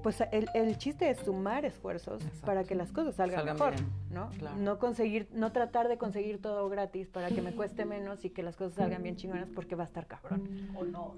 [0.05, 2.47] pues el, el chiste es sumar esfuerzos Exacto.
[2.47, 4.29] para que las cosas salgan, Salgan mejor, bien, ¿no?
[4.39, 4.57] claro.
[4.59, 8.43] No conseguir, no tratar de conseguir todo gratis para que me cueste menos y que
[8.45, 10.69] las cosas salgan bien chingonas porque va a estar cabrón.
[10.77, 11.13] Honor.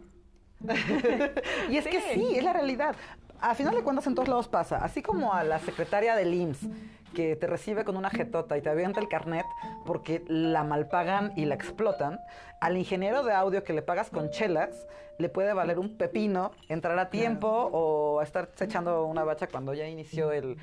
[1.71, 2.07] Y es que Sí.
[2.15, 2.97] sí, es la realidad.
[3.41, 6.69] A final de cuentas en todos lados pasa, así como a la secretaria del IMSS,
[7.17, 9.47] que te recibe con una jetota y te avienta el carnet
[9.87, 12.21] porque la malpagan y la explotan,
[12.61, 14.87] al ingeniero de audio que le pagas con chelas,
[15.17, 19.89] le puede valer un pepino entrar a tiempo o estar echando una bacha cuando ya
[19.89, 20.59] inició el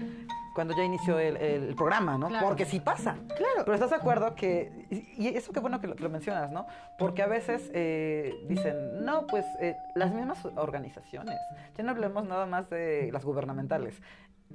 [0.53, 2.27] cuando ya inició el, el programa, ¿no?
[2.27, 2.45] Claro.
[2.45, 3.17] Porque sí pasa.
[3.35, 3.63] Claro.
[3.65, 4.85] Pero estás de acuerdo que,
[5.17, 6.67] y eso qué bueno que lo, que lo mencionas, ¿no?
[6.99, 11.39] Porque a veces eh, dicen, no, pues eh, las mismas organizaciones,
[11.75, 13.99] ya no hablemos nada más de las gubernamentales.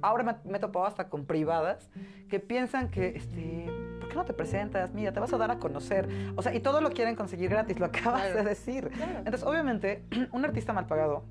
[0.01, 1.89] Ahora me, me he topado hasta con privadas
[2.29, 3.67] que piensan que, este,
[3.99, 4.93] ¿por qué no te presentas?
[4.93, 6.07] Mira, te vas a dar a conocer.
[6.35, 8.37] O sea, y todo lo quieren conseguir gratis, lo acabas Claro.
[8.37, 8.89] de decir.
[8.89, 9.17] Claro.
[9.19, 11.23] Entonces, obviamente, un artista mal pagado,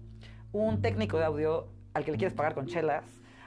[0.52, 3.04] un técnico de audio al que le quieres pagar con chelas,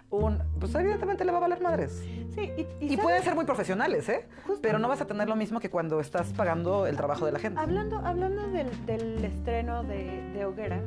[0.10, 2.04] un, pues evidentemente le va a valer madres.
[2.36, 2.52] Sí,
[2.82, 4.28] y, Y, pueden ser muy profesionales, ¿eh?
[4.46, 4.62] Justo.
[4.62, 7.40] Pero no vas a tener lo mismo que cuando estás pagando el trabajo de la
[7.40, 7.58] gente.
[7.60, 10.82] Hablando, hablando del, del estreno de, de Hoguera,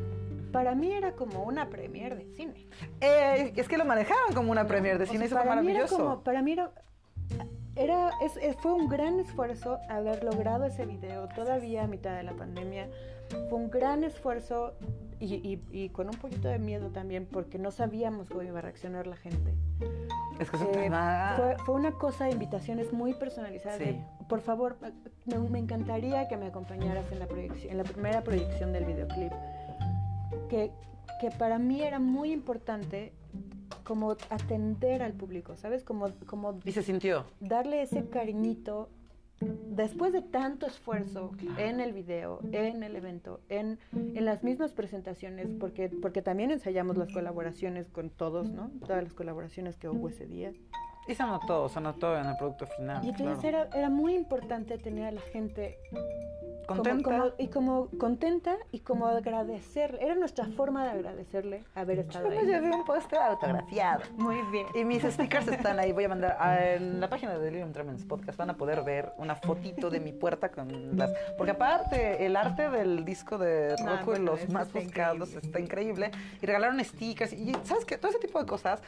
[0.54, 2.68] para mí era como una premier de cine.
[3.00, 5.60] Eh, es que lo manejaron como una premier de O cine, sea, eso fue para
[5.62, 6.02] mí era maravilloso.
[6.04, 6.70] como- para mí era,
[7.76, 12.22] era es- es- fue un gran esfuerzo haber logrado ese video todavía a mitad de
[12.22, 12.88] la pandemia.
[13.48, 14.74] Fue un gran esfuerzo
[15.18, 18.62] y, y- y con un poquito de miedo también porque no sabíamos cómo iba a
[18.62, 19.54] reaccionar la gente.
[20.38, 20.90] Es que es Eh,
[21.36, 23.78] fue, fue una cosa de invitaciones muy personalizadas.
[23.78, 23.84] Sí.
[23.86, 24.76] de, por favor,
[25.24, 29.32] me, me encantaría que me acompañaras en la, en la primera proyección del videoclip.
[30.48, 30.70] Que,
[31.20, 33.12] que para mí era muy importante
[33.84, 35.84] como atender al público, ¿sabes?
[35.84, 37.24] Como, como Y se sintió.
[37.40, 38.88] darle ese cariñito
[39.40, 45.48] después de tanto esfuerzo en el video, en el evento, en, en las mismas presentaciones,
[45.58, 48.70] porque, porque también ensayamos las colaboraciones con todos, ¿no?
[48.86, 50.52] Todas las colaboraciones que hubo ese día.
[51.06, 53.04] Y se notó, se notó en el producto final.
[53.04, 53.66] Y entonces claro.
[53.68, 55.78] era, era muy importante tener a la gente
[56.66, 57.10] como- Contenta.
[57.10, 60.02] como- y como contenta y como agradecerle.
[60.02, 62.46] Era nuestra forma de agradecerle haber estado Yo me ahí.
[62.46, 64.02] llevé un póster autografiado.
[64.16, 64.66] Muy bien.
[64.74, 65.92] Y mis stickers están ahí.
[65.92, 68.38] Voy a mandar a- en la página de Delirium Tremens Podcast.
[68.38, 71.10] Van a poder ver una fotito de mi puerta con las.
[71.36, 75.46] Porque aparte, el arte del disco de No, Rocco, bueno, los eso más buscados, increíble.
[75.46, 76.10] está increíble.
[76.40, 77.34] Y regalaron stickers.
[77.34, 77.98] Y ¿sabes qué?
[77.98, 78.80] Todo ese tipo de cosas,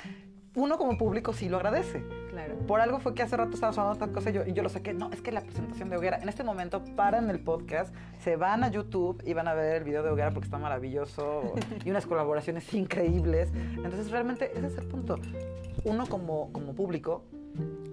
[0.57, 2.03] uno como público sí lo agradece.
[2.31, 2.57] Claro.
[2.67, 4.63] Por algo fue que hace rato estábamos hablando de otra cosa y yo, y yo
[4.63, 4.95] lo saqué.
[4.95, 8.65] No, es que la presentación de Hoguera, en este momento paran el podcast, se van
[8.65, 11.55] a YouTube y van a ver el video de Hoguera porque está maravilloso
[11.85, 13.51] y unas colaboraciones increíbles.
[13.55, 15.19] Entonces, realmente ese es el punto.
[15.85, 17.23] Uno como, como público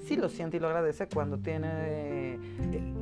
[0.06, 2.40] sí lo siente y lo agradece cuando tiene eh,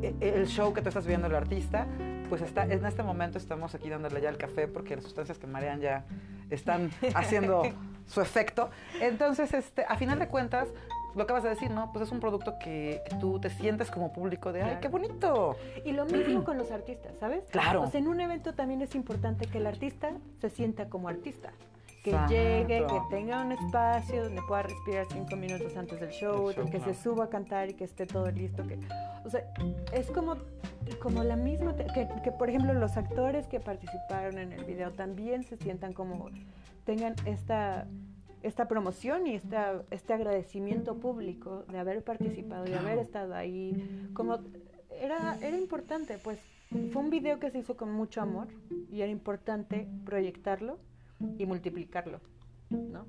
[0.02, 1.88] eh, el show que tú estás viendo el artista.
[2.30, 5.48] Pues está, en este momento estamos aquí dándole ya el café porque las sustancias que
[5.48, 6.06] marean ya
[6.50, 7.64] están haciendo
[8.06, 8.70] su efecto.
[9.02, 10.70] Entonces, este, a final de cuentas,
[11.16, 11.92] lo acabas de decir, ¿no?
[11.92, 15.58] Pues es un producto que, que tú te sientes como público de, ¡ay, qué bonito!
[15.84, 17.44] Y lo mismo con los artistas, ¿sabes?
[17.52, 17.90] Claro.
[17.90, 21.52] Sea, en un evento también es importante que el artista se sienta como artista.
[22.02, 22.34] Que Exacto.
[22.34, 26.86] llegue, que tenga un espacio donde pueda respirar cinco minutos antes del show, que claro.
[26.86, 28.66] se suba a cantar y que esté todo listo.
[28.66, 28.80] Que,
[29.24, 29.46] o sea,
[29.94, 30.38] es como,
[31.00, 35.44] como la misma, que, que, por ejemplo los actores que participaron en el video también
[35.44, 36.32] se sientan como,
[36.86, 37.86] tengan esta,
[38.42, 44.10] esta promoción y esta, este agradecimiento público de haber participado y haber estado ahí.
[44.14, 44.40] Como
[45.00, 46.40] era, era importante, pues
[46.92, 48.48] fue un video que se hizo con mucho amor
[48.90, 50.80] y era importante proyectarlo
[51.38, 52.20] y multiplicarlo,
[52.70, 53.06] ¿no?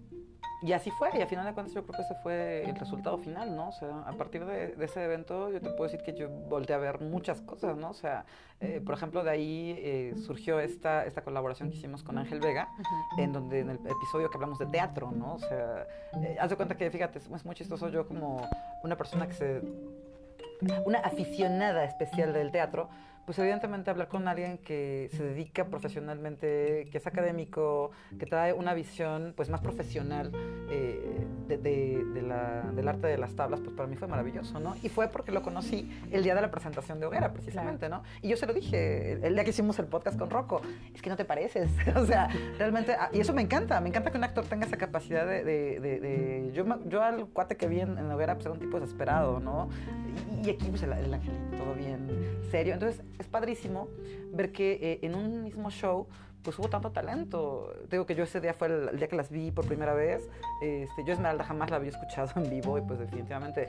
[0.62, 3.18] Y así fue, y a final de cuentas yo creo que ese fue el resultado
[3.18, 3.70] final, ¿no?
[3.70, 6.76] O sea, a partir de, de ese evento yo te puedo decir que yo volteé
[6.76, 7.90] a ver muchas cosas, ¿no?
[7.90, 8.26] O sea,
[8.60, 12.68] eh, por ejemplo, de ahí eh, surgió esta, esta colaboración que hicimos con Ángel Vega,
[13.18, 15.34] en donde en el episodio que hablamos de teatro, ¿no?
[15.34, 15.84] O sea,
[16.22, 18.48] eh, haz de cuenta que, fíjate, es, es muy chistoso yo como
[18.84, 19.62] una persona que se...
[20.86, 22.88] una aficionada especial del teatro,
[23.27, 28.75] pues evidentemente hablar con alguien que se dedica profesionalmente, que es académico, que trae una
[28.75, 30.33] visión pues más profesional
[30.70, 34.59] eh, de, de- de la- del arte de las tablas, pues para mí fue maravilloso,
[34.61, 34.75] ¿no?
[34.83, 38.03] Y fue porque lo conocí el día de la presentación de Hoguera, precisamente, ¿no?
[38.23, 40.61] Y yo se lo dije el, día que hicimos el podcast con Rocco,
[40.95, 44.11] es que no te pareces, o sea, realmente, ah, y eso me encanta, me encanta
[44.11, 45.45] que un actor tenga esa capacidad de...
[45.45, 49.41] de- yo, yo al cuate que vi en, en Hoguera, pues era un tipo desesperado,
[49.41, 49.68] ¿no?
[50.43, 52.09] Y, y aquí, pues el, el angelito, todo bien
[52.51, 52.75] serio.
[52.75, 53.88] Entonces, es padrísimo
[54.32, 56.06] ver que eh, en un mismo show
[56.42, 57.72] pues hubo tanto talento.
[57.90, 60.28] Digo que yo ese día fue el, el día que las vi por primera vez.
[60.60, 63.68] Este, yo Esmeralda jamás la había escuchado en vivo y pues definitivamente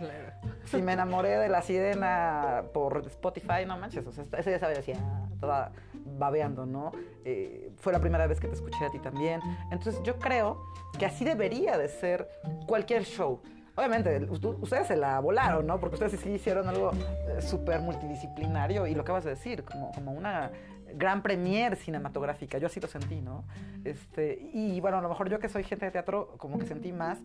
[0.66, 4.78] si me enamoré de la sirena por Spotify, no manches, o sea, ese día sabía
[4.78, 4.98] decía
[5.40, 5.72] toda
[6.18, 6.92] babeando, ¿no?
[7.26, 9.40] Eh, fue la primera vez que te escuché a ti también.
[9.72, 10.64] Entonces yo creo
[10.98, 12.28] que así debería de ser
[12.68, 13.42] cualquier show.
[13.76, 14.28] Obviamente,
[14.62, 15.80] ustedes se la volaron, ¿no?
[15.80, 20.12] Porque ustedes sí hicieron algo eh, súper multidisciplinario y lo acabas de decir, como, como
[20.12, 20.52] una
[20.94, 22.60] gran premier cinematográfica.
[22.60, 23.46] Yo así lo sentí, ¿no?
[23.84, 26.92] Este, y bueno, a lo mejor yo que soy gente de teatro, como que sentí
[26.92, 27.20] más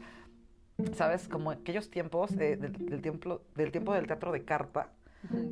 [0.95, 1.29] ¿sabes?
[1.29, 4.91] Como aquellos tiempos del tiempo, del tiempo del teatro de carpa,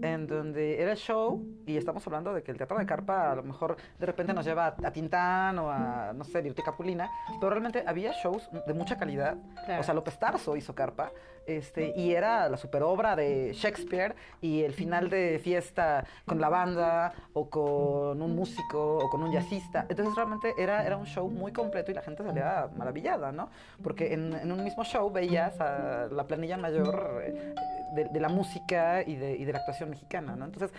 [0.03, 3.43] en donde era show, y estamos hablando de que el teatro de carpa a lo
[3.43, 7.11] mejor de repente nos lleva a, a Tintán o a, no sé, Virti Capulina,
[7.41, 9.37] pero realmente había shows de mucha calidad.
[9.65, 9.81] Claro.
[9.81, 11.11] O sea, López Tarso hizo carpa,
[11.47, 17.13] este, y era la superobra de Shakespeare, y el final de fiesta con la banda,
[17.33, 19.87] o con un músico, o con un jazzista.
[19.89, 23.49] Entonces realmente era, era un show muy completo y la gente salía maravillada, ¿no?
[23.83, 27.55] Porque en, en un mismo show veías a la planilla mayor eh,
[27.95, 30.45] de, de la música y de, y de la actuación mexicana, ¿no?
[30.45, 30.73] Entonces,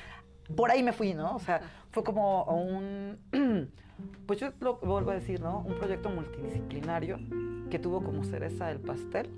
[0.55, 1.35] por ahí me fui, ¿no?
[1.35, 3.17] O sea, fue como un,
[4.25, 5.59] pues yo lo vuelvo a decir, ¿no?
[5.59, 7.19] Un proyecto multidisciplinario
[7.69, 9.29] que tuvo como cereza el pastel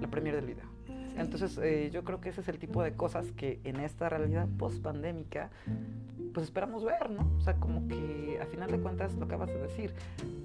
[0.00, 0.66] la premier del video.
[1.16, 4.48] Entonces, eh, yo creo que ese es el tipo de cosas que en esta realidad
[4.58, 5.50] post-pandémica,
[6.34, 7.30] pues esperamos ver, ¿no?
[7.38, 9.94] O sea, como que a final de cuentas lo acabas de decir.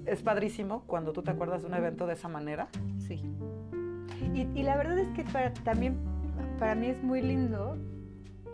[0.06, 2.68] Es padrísimo cuando tú te acuerdas de un evento de esa manera.
[3.06, 3.22] Sí.
[4.34, 5.98] Y, y la verdad es que para, también
[6.62, 7.76] para mí es muy lindo.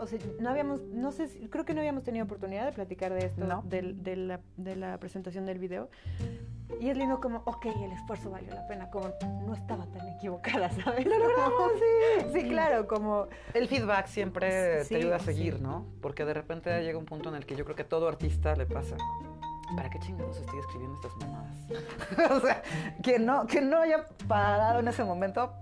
[0.01, 3.13] O sea, no habíamos, no sé, si- creo que no habíamos tenido oportunidad de platicar
[3.13, 3.61] de esto, No.
[3.67, 5.91] del- de, la, de la presentación del video.
[6.81, 9.11] Y es lindo como, ok, el esfuerzo valió la pena, como
[9.45, 11.05] no estaba tan equivocada, ¿sabes?
[11.05, 12.27] Lo logramos, sí.
[12.33, 15.27] Sí, claro, como, El feedback siempre Sí, te ayuda a sí.
[15.27, 15.85] seguir, ¿no?
[16.01, 18.57] Porque de repente llega un punto en el que yo creo que a todo artista
[18.57, 18.97] le pasa.
[19.77, 21.55] ¿Para qué chingados estoy escribiendo estas mamadas?
[22.33, 22.63] o sea,
[23.03, 25.53] que no, que no haya parado en ese momento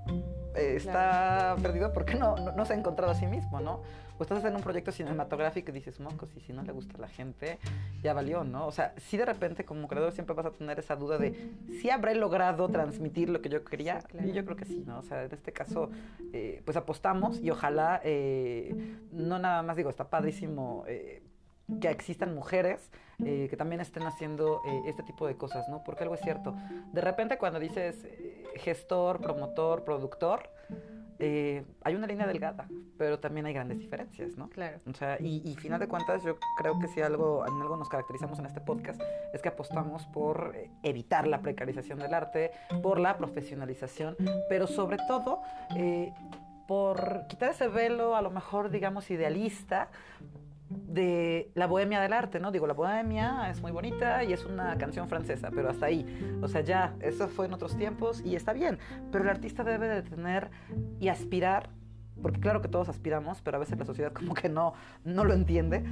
[0.56, 3.82] eh, está perdido porque no, no, no se ha encontrado a sí mismo, ¿no?
[4.18, 7.00] O estás en un proyecto cinematográfico y dices, mocos, y si no le gusta a
[7.00, 7.58] la gente,
[8.02, 8.66] ya valió, ¿no?
[8.66, 11.90] O sea, si de repente como creador siempre vas a tener esa duda de si
[11.90, 14.00] habré logrado transmitir lo que yo quería.
[14.00, 14.28] Sí, claro.
[14.28, 15.00] Y yo creo que sí, ¿no?
[15.00, 15.90] O sea, en este caso,
[16.32, 20.84] eh, pues apostamos y ojalá, eh, no nada más digo, está padrísimo.
[20.86, 21.22] eh,
[21.80, 22.90] que existan mujeres
[23.24, 25.82] eh, que también estén haciendo eh, este tipo de cosas, ¿no?
[25.84, 26.54] Porque algo es cierto.
[26.92, 30.50] De repente cuando dices eh, gestor, promotor, productor,
[31.18, 34.48] eh, hay una línea delgada, pero también hay grandes diferencias, ¿no?
[34.50, 34.80] claro.
[34.88, 37.88] O sea, y, y final de cuentas, yo creo que si algo, en algo nos
[37.88, 39.00] caracterizamos en este podcast,
[39.32, 42.50] es que apostamos por eh, evitar la precarización del arte,
[42.82, 44.16] por la profesionalización,
[44.48, 45.40] pero sobre todo
[45.74, 46.12] eh,
[46.68, 49.88] por quitar ese velo, a lo mejor, digamos, idealista
[50.68, 52.50] de la bohemia del arte, ¿no?
[52.50, 56.38] Digo, la bohemia es muy bonita y es una canción francesa, pero hasta ahí.
[56.42, 58.78] O sea, ya, eso fue en otros tiempos y está bien,
[59.12, 60.50] pero el artista debe de tener
[60.98, 61.70] y aspirar,
[62.20, 64.72] porque claro que todos aspiramos, pero a veces la sociedad como que no,
[65.04, 65.84] no lo entiende,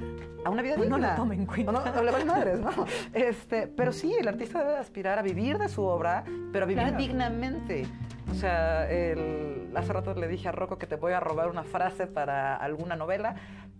[0.43, 1.11] a una vida no digna.
[1.11, 1.71] lo toma en cuenta.
[1.71, 2.71] No, no le madres, ¿no?
[3.13, 6.67] Este, pero sí, el artista debe de aspirar a vivir de su obra, pero a
[6.67, 6.97] vivir Claro.
[6.97, 7.85] dignamente.
[8.31, 11.63] O sea, el, hace rato le dije a Rocco que te voy a robar una
[11.63, 13.35] frase para alguna novela,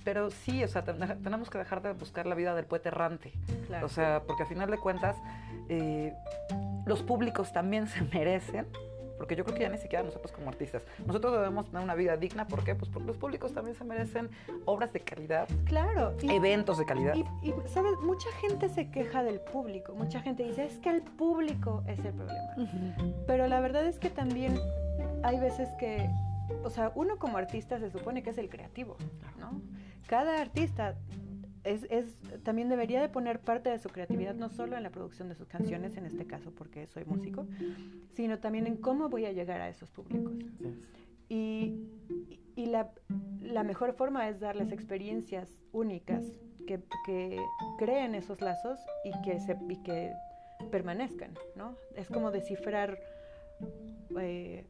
[0.05, 3.33] pero sí, o sea, ten- tenemos que dejar de buscar la vida del poeta errante.
[3.67, 3.85] Claro.
[3.85, 5.17] O sea, porque a final de cuentas,
[5.67, 6.13] eh,
[6.85, 8.67] los públicos también se merecen,
[9.17, 12.17] porque yo creo que ya ni siquiera nosotros como artistas, nosotros debemos tener una vida
[12.17, 12.75] digna, ¿por qué?
[12.75, 14.29] Pues porque los públicos también se merecen
[14.65, 16.13] obras de calidad, Claro.
[16.21, 17.15] y- eventos de calidad.
[17.15, 17.93] Y, y, ¿sabes?
[18.03, 19.93] Mucha gente se queja del público.
[19.95, 22.55] Mucha gente dice, es que el público es el problema.
[23.25, 24.59] Pero la verdad es que también
[25.23, 26.09] hay veces que,
[26.63, 28.97] o sea, uno como artista se supone que es el creativo,
[29.39, 29.61] ¿no?
[30.07, 30.95] Cada artista
[31.63, 35.29] es, es- también debería de poner parte de su creatividad, no solo en la producción
[35.29, 37.47] de sus canciones, en este caso porque soy músico,
[38.13, 40.33] sino también en cómo voy a llegar a esos públicos.
[41.27, 41.79] Y,
[42.55, 42.91] y la,
[43.41, 46.23] la mejor forma es darles experiencias únicas
[46.67, 47.39] que, que
[47.79, 50.13] creen esos lazos y que, se, y que
[50.71, 51.75] permanezcan, ¿no?
[51.95, 52.99] Es como descifrar
[54.19, 54.65] eh,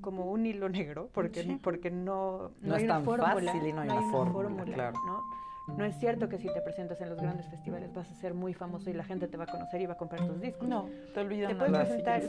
[0.00, 1.58] como un hilo negro, porque, Sí.
[1.62, 3.34] porque no, no, No hay es una tan fórmula.
[3.52, 4.98] fácil y no hay una fórmula, claro.
[5.06, 5.22] ¿no?
[5.76, 8.52] No es cierto que si te presentas en los grandes festivales vas a ser muy
[8.52, 10.66] famoso y la gente te va a conocer y va a comprar tus discos.
[10.68, 12.28] No, te olvidan Te puedes presentar, sí,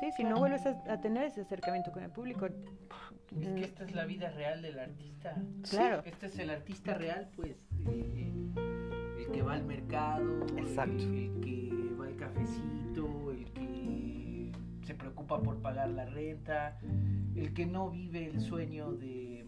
[0.00, 2.46] sí, si no vuelves a, a tener ese acercamiento con el público.
[2.46, 5.36] Es que esta es la vida real del artista.
[5.68, 6.02] Claro.
[6.06, 7.54] Este es el artista real, pues.
[7.86, 8.32] eh,
[9.18, 10.92] el que va al mercado, el- Exacto.
[11.02, 13.59] El, que va al cafecito, el que
[14.90, 16.76] se preocupa por pagar la renta,
[17.36, 19.46] el que no vive el sueño de,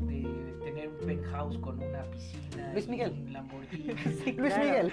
[0.00, 3.12] de tener un penthouse con una piscina, Luis y Miguel.
[3.26, 3.92] un Lamborghini.
[4.38, 4.88] Luis Claro.
[4.88, 4.92] Miguel.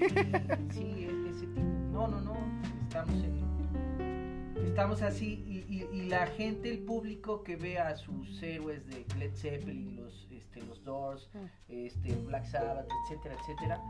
[0.00, 1.60] Y- sí, e- ese tipo.
[1.92, 2.34] No, no, no.
[2.88, 3.44] Estamos en.
[4.66, 9.06] Estamos así y, y- y la gente, el público que ve a sus héroes de
[9.16, 11.30] Led Zeppelin, los, este, los Doors,
[11.68, 13.80] este, Black Sabbath, etcétera, etcétera,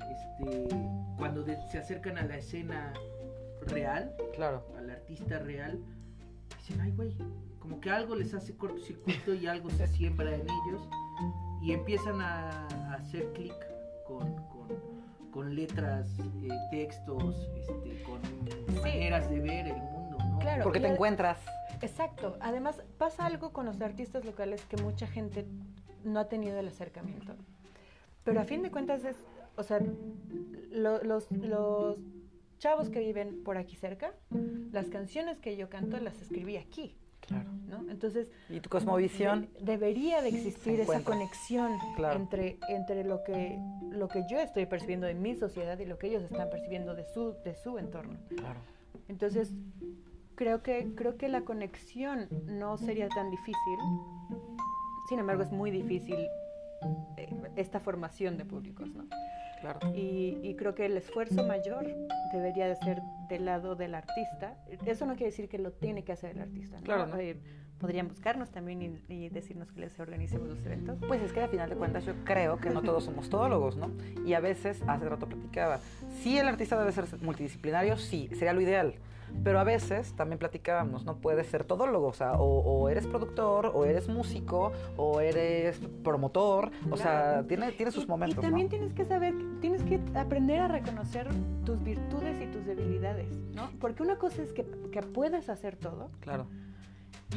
[0.00, 0.68] este,
[1.16, 2.92] cuando de- se acercan a la escena
[3.66, 4.64] real, Claro.
[4.76, 5.78] al artista real,
[6.58, 7.14] dicen, ay, güey,
[7.58, 10.88] como que algo les hace cortocircuito y algo se siembra en ellos
[11.62, 13.54] y empiezan a, a hacer clic
[14.06, 16.08] con, con- con letras,
[16.42, 18.20] eh, textos, este, con
[18.82, 20.38] maneras de ver el mundo, ¿no?
[20.38, 20.62] Claro.
[20.62, 21.38] Porque te encuentras.
[21.82, 22.36] Exacto.
[22.40, 25.44] Además, pasa algo con los artistas locales que mucha gente
[26.04, 27.34] no ha tenido el acercamiento.
[28.22, 29.16] Pero a fin de cuentas es,
[29.56, 29.80] o sea,
[30.70, 31.98] lo- los, los
[32.58, 34.12] chavos que viven por aquí cerca,
[34.72, 37.50] las canciones que yo canto las escribí aquí, Claro.
[37.68, 37.90] ¿no?
[37.90, 42.20] Entonces, Y tu cosmovisión, de- debería de existir esa conexión Claro.
[42.20, 43.58] entre, entre lo, que,
[43.90, 47.04] lo que yo estoy percibiendo de mi sociedad y lo que ellos están percibiendo de
[47.04, 48.18] su, de su entorno.
[48.36, 48.60] claro.
[49.08, 49.52] Entonces,
[50.34, 53.78] creo que, creo que la conexión no sería tan difícil.
[55.08, 56.16] Sin embargo, es muy difícil
[57.16, 59.04] eh, esta formación de públicos, ¿no?
[59.64, 59.80] Claro.
[59.94, 61.86] Y, y creo que el esfuerzo mayor
[62.34, 63.00] debería de ser
[63.30, 64.58] del lado del artista.
[64.84, 66.82] Eso no quiere decir que lo tiene que hacer el artista, ¿no?
[66.82, 67.16] Claro, ¿no?
[67.16, 67.38] Eh,
[67.78, 70.98] podrían buscarnos también y, y decirnos que les organicemos los eventos.
[71.08, 73.90] Pues es que al final de cuentas yo creo que no todos somos todólogos, ¿no?
[74.26, 75.80] Y a veces, hace rato platicaba,
[76.20, 78.94] sí el artista debe ser multidisciplinario, sí, sería lo ideal.
[79.42, 83.72] Pero a veces también platicábamos, no puedes ser todólogo, o sea, o, o eres productor,
[83.74, 88.66] o eres músico, o eres promotor, o sea, tiene, tiene sus Y- momentos, Y también
[88.66, 88.70] ¿no?
[88.70, 91.28] tienes que saber, tienes que aprender a reconocer
[91.64, 93.70] tus virtudes y tus debilidades, ¿no?
[93.80, 96.46] Porque una cosa es que, que puedas hacer todo Claro,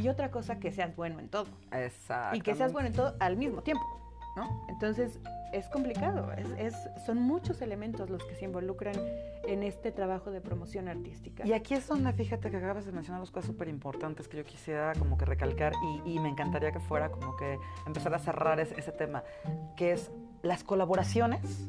[0.01, 1.47] y otra cosa que seas bueno en todo.
[1.71, 2.35] exacto.
[2.38, 3.83] Y que seas bueno en todo al mismo tiempo,
[4.38, 4.65] ¿no?
[4.69, 5.19] Entonces
[5.51, 8.95] es complicado, es, es- son muchos elementos los que se involucran
[9.47, 11.45] en este trabajo de promoción artística.
[11.45, 14.45] Y aquí es donde fíjate que acabas de mencionar dos cosas súper importantes que yo
[14.45, 15.73] quisiera como que recalcar
[16.05, 19.23] y, y me encantaría que fuera como que empezar a cerrar ese, ese tema,
[19.75, 20.11] que es
[20.43, 21.67] las colaboraciones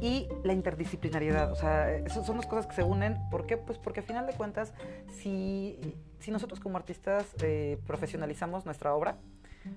[0.00, 1.50] y la interdisciplinariedad.
[1.50, 3.18] O sea, son dos cosas que se unen.
[3.30, 3.56] ¿Por qué?
[3.56, 4.72] Pues porque a final de cuentas,
[5.10, 9.16] si, si nosotros como artistas eh, profesionalizamos nuestra obra,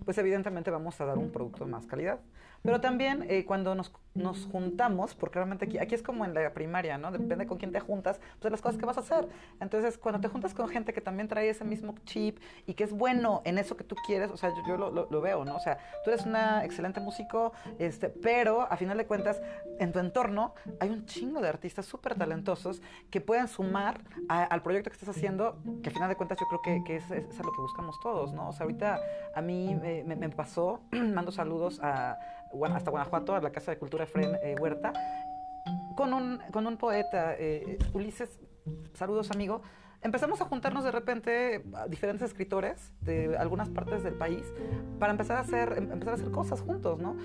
[0.05, 2.19] pues evidentemente vamos a dar un producto de más calidad.
[2.68, 6.53] Pero también eh, cuando nos, nos juntamos, porque realmente aquí, aquí es como en la
[6.53, 7.13] primaria, ¿no?
[7.13, 9.30] Depende con quién te juntas, pues de las cosas que vas a hacer.
[9.61, 12.91] Entonces, cuando te juntas con gente que también trae ese mismo chip y que es
[12.91, 15.55] bueno en eso que tú quieres, o sea, yo, yo lo, lo- lo veo, ¿no?
[15.55, 19.41] O sea, tú eres una excelente músico, este, pero a final de cuentas,
[19.80, 24.61] en tu entorno hay un chingo de artistas súper talentosos que pueden sumar a- al
[24.61, 27.30] proyecto que estás haciendo, que a final de cuentas yo creo que, que es, es,
[27.30, 28.49] es a lo que buscamos todos, ¿no?
[28.49, 28.99] O sea, ahorita
[29.34, 32.18] a mí eh, me, me pasó, mando saludos a,
[32.73, 34.93] hasta Guanajuato, a la Casa de Cultura Efren eh, Huerta,
[35.95, 38.39] con un, con un poeta, eh, Ulises,
[38.93, 39.61] saludos amigo,
[40.01, 44.43] empezamos a juntarnos de repente a diferentes escritores de algunas partes del país
[44.99, 47.15] para empezar a hacer, em- empezar a hacer cosas juntos, ¿no?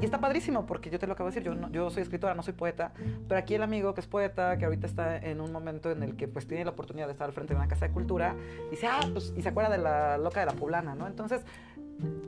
[0.00, 2.34] Y está padrísimo porque yo te lo acabo de decir, yo, no- yo soy escritora,
[2.34, 2.92] no soy poeta,
[3.28, 6.16] pero aquí el amigo que es poeta, que ahorita está en un momento en el
[6.16, 8.34] que pues tiene la oportunidad de estar al frente de una casa de cultura,
[8.70, 11.06] dice, ah, pues, y se acuerda de la loca de la poblana, ¿no?
[11.06, 11.44] Entonces,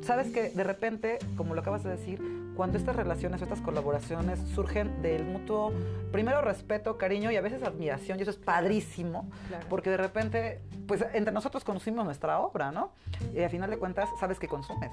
[0.02, 2.20] sabes que de repente, como lo acabas de decir,
[2.56, 5.72] cuando estas relaciones o estas colaboraciones surgen del mutuo,
[6.12, 9.66] primero respeto, cariño y a veces admiración, y eso es padrísimo, Claro.
[9.70, 12.92] porque de repente, pues entre nosotros conocimos nuestra obra, ¿no?
[13.34, 14.90] Y a final de cuentas, sabes que consumes.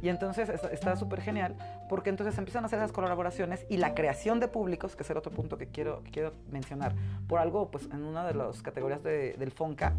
[0.00, 1.54] Y entonces es- está súper genial,
[1.88, 5.16] porque entonces empiezan a hacer esas colaboraciones y la creación de públicos, que es el
[5.18, 6.94] otro punto que quiero, que quiero mencionar.
[7.28, 9.92] Por algo, pues en una de las categorías de- del FONCA,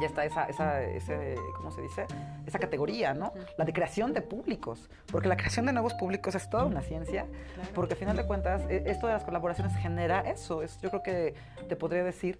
[0.00, 2.06] ya está esa, esa, ese, ¿cómo se dice?
[2.46, 3.32] Esa categoría, ¿no?
[3.58, 7.26] La de creación de públicos, porque la creación de nuevos públicos es toda una ciencia,
[7.54, 7.70] Claro.
[7.74, 11.02] porque al final de cuentas e- esto de las colaboraciones genera eso, es, yo creo
[11.02, 11.34] que
[11.68, 12.38] te podría decir,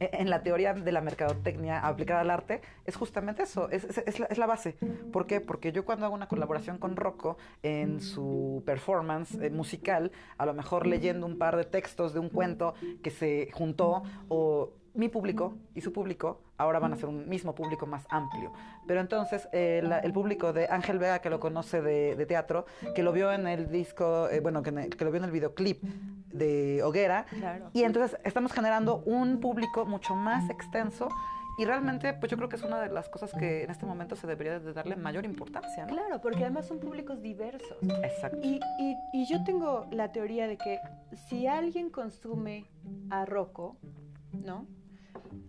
[0.00, 3.98] e- en la teoría de la mercadotecnia aplicada al arte, es justamente eso, es, es-
[4.06, 4.76] es la, es la base.
[5.12, 5.40] ¿Por qué?
[5.42, 10.54] Porque yo cuando hago una colaboración con Rocco en su performance eh, musical, a lo
[10.54, 15.54] mejor leyendo un par de textos de un cuento que se juntó o mi público
[15.74, 18.52] y su público ahora van a ser un mismo público más amplio.
[18.86, 22.66] Pero entonces eh, la- el público de Ángel Vega, que lo conoce de, de teatro,
[22.94, 25.82] que lo vio en el disco, eh, bueno, que, que lo vio en el videoclip
[25.82, 27.70] de Hoguera, Claro.
[27.72, 31.08] y entonces estamos generando un público mucho más extenso
[31.58, 34.16] y realmente pues yo creo que es una de las cosas que en este momento
[34.16, 35.92] se debería de darle mayor importancia, ¿no?
[35.92, 37.76] Claro, porque además son públicos diversos.
[38.02, 38.38] Exacto.
[38.42, 40.78] Y, y- y yo tengo la teoría de que
[41.28, 42.64] si alguien consume
[43.10, 43.76] a Rocco,
[44.32, 44.66] ¿no?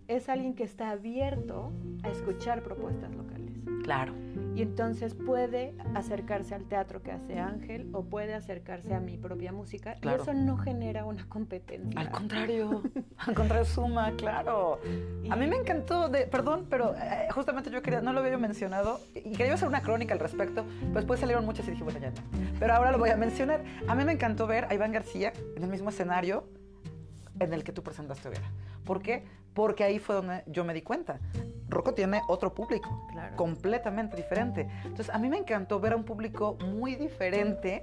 [0.08, 1.72] Es alguien que está abierto
[2.02, 3.44] a escuchar propuestas locales.
[3.82, 4.14] Claro.
[4.54, 9.52] Y entonces puede acercarse al teatro que hace Ángel o puede acercarse a mi propia
[9.52, 9.94] música.
[10.00, 10.18] Claro.
[10.18, 12.00] Y eso no genera una competencia.
[12.00, 12.82] Al contrario,
[13.18, 14.80] al contrario suma, claro.
[15.30, 19.00] A mí me encantó, de, perdón, pero eh, justamente yo quería, no lo había mencionado
[19.14, 22.10] y quería hacer una crónica al respecto, pero después salieron muchas y dije, bueno, ya
[22.10, 22.16] no.
[22.58, 23.62] Pero ahora lo voy a mencionar.
[23.86, 26.44] A mí me encantó ver a Iván García en el mismo escenario
[27.38, 28.50] en el que tú presentaste Hoguera.
[28.84, 29.24] ¿Por qué?
[29.54, 31.20] Porque ahí fue donde yo me di cuenta.
[31.68, 33.36] Rocco tiene otro público, Claro.
[33.36, 34.68] completamente diferente.
[34.84, 37.82] Entonces, a mí me encantó ver a un público muy diferente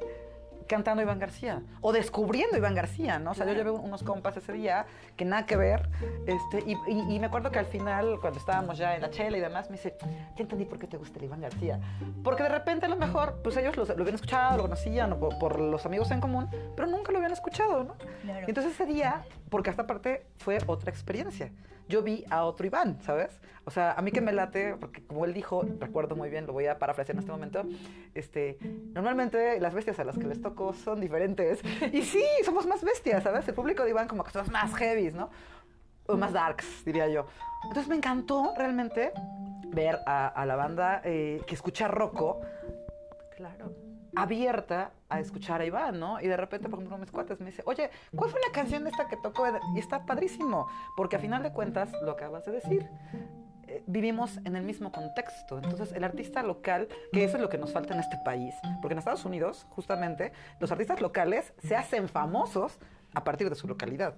[0.68, 3.32] cantando Iván García o descubriendo Iván García, ¿no?
[3.32, 4.86] O sea, yo llevé unos compas ese día
[5.16, 5.90] que nada que ver,
[6.28, 9.38] este, y, y- y me acuerdo que al final, cuando estábamos ya en la chela
[9.38, 11.80] y demás, me dice, ya entendí por qué te gusta el Iván García.
[12.24, 15.38] Porque de repente a lo mejor, pues ellos lo, lo habían escuchado, lo conocían por,
[15.40, 17.96] por los amigos en común, pero nunca lo habían escuchado, ¿no?
[18.22, 18.46] Claro.
[18.48, 21.52] Entonces ese día, porque esta parte fue otra experiencia.
[21.92, 23.42] Yo vi a otro Iván, ¿sabes?
[23.66, 26.54] O sea, a mí que me late, porque como él dijo, recuerdo muy bien, lo
[26.54, 27.64] voy a parafrasear en este momento,
[28.16, 28.58] este,
[28.94, 31.60] normalmente las bestias a las que les toco son diferentes.
[31.92, 33.46] Y sí, somos más bestias, ¿sabes?
[33.46, 35.30] El público de Iván como que somos más heavies, ¿no?
[36.08, 37.26] O más darks, diría yo.
[37.64, 39.12] Entonces me encantó realmente
[39.68, 42.40] ver a, a la banda eh, que escucha Rocco,
[43.36, 43.76] claro,
[44.16, 46.20] abierta a escuchar a Iván, ¿no?
[46.20, 48.90] Y de repente, por ejemplo, mis cuates me dice, oye, ¿cuál fue la canción de
[48.90, 49.46] esta que tocó?
[49.76, 52.90] Y está padrísimo, porque a final de cuentas, lo acabas de decir,
[53.68, 55.58] eh, vivimos en el mismo contexto.
[55.58, 58.94] Entonces, el artista local, que eso es lo que nos falta en este país, porque
[58.94, 62.80] en Estados Unidos, justamente, los artistas locales se hacen famosos
[63.14, 64.16] a partir de su localidad.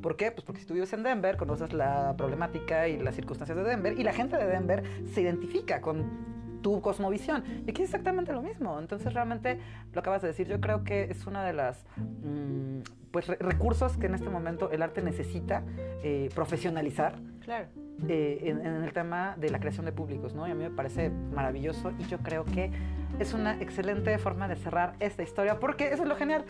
[0.00, 0.30] ¿Por qué?
[0.30, 3.98] Pues porque si tú vives en Denver, conoces la problemática y las circunstancias de Denver,
[3.98, 4.82] y la gente de Denver
[5.12, 7.44] se identifica con tu cosmovisión.
[7.66, 8.78] Y aquí es exactamente lo mismo.
[8.78, 9.58] Entonces, realmente,
[9.92, 11.84] lo acabas de decir, yo creo que es una de las
[12.24, 12.80] mm,
[13.10, 15.62] pues, re- recursos que en este momento el arte necesita
[16.02, 17.68] eh, profesionalizar Claro.
[18.08, 20.46] eh, en, en el tema de la creación de públicos, ¿no?
[20.48, 22.70] Y a mí me parece maravilloso y yo creo que
[23.18, 26.44] es una excelente forma de cerrar esta historia, porque eso es lo genial.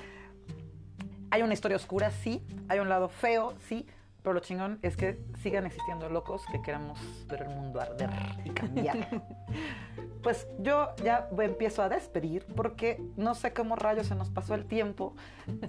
[1.30, 3.86] Hay una historia oscura, sí, hay un lado feo, sí,
[4.22, 8.10] pero lo chingón es que sigan existiendo locos que queramos ver el mundo arder
[8.44, 8.96] y cambiar.
[10.26, 14.66] Pues yo ya empiezo a despedir porque no sé cómo rayos se nos pasó el
[14.66, 15.14] tiempo.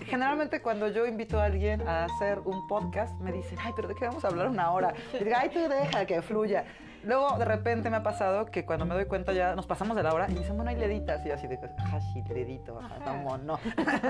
[0.08, 3.94] Generalmente cuando yo invito a alguien a hacer un podcast me dicen, ay, pero ¿de
[3.94, 4.96] qué vamos a hablar una hora?
[5.14, 6.66] Y ay, tú deja que fluya.
[7.08, 10.04] Luego de repente me ha pasado que cuando me doy cuenta ya nos pasamos de
[10.04, 11.26] la hora y me dicen, bueno, hay leditas.
[11.26, 11.58] Y yo así de,
[12.14, 13.60] sí, ledito, ajá, no, no.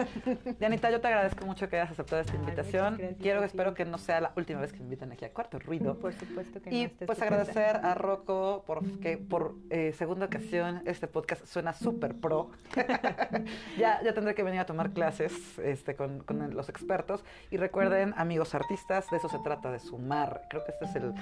[0.59, 2.97] Dianita, yo te agradezco mucho que hayas aceptado esta Ay, invitación.
[3.21, 5.99] Quiero, espero que no sea la última vez que me inviten aquí a Cuarto Ruido.
[5.99, 6.75] Por supuesto que no.
[6.75, 11.73] Y esta es pues agradecer a Rocco porque por eh, segunda ocasión este podcast suena
[11.73, 12.49] súper pro.
[13.77, 17.23] ya, ya tendré que venir a tomar clases este, con, con los expertos.
[17.51, 20.47] Y recuerden, amigos artistas, de eso se trata, de sumar.
[20.49, 21.13] Creo que este es el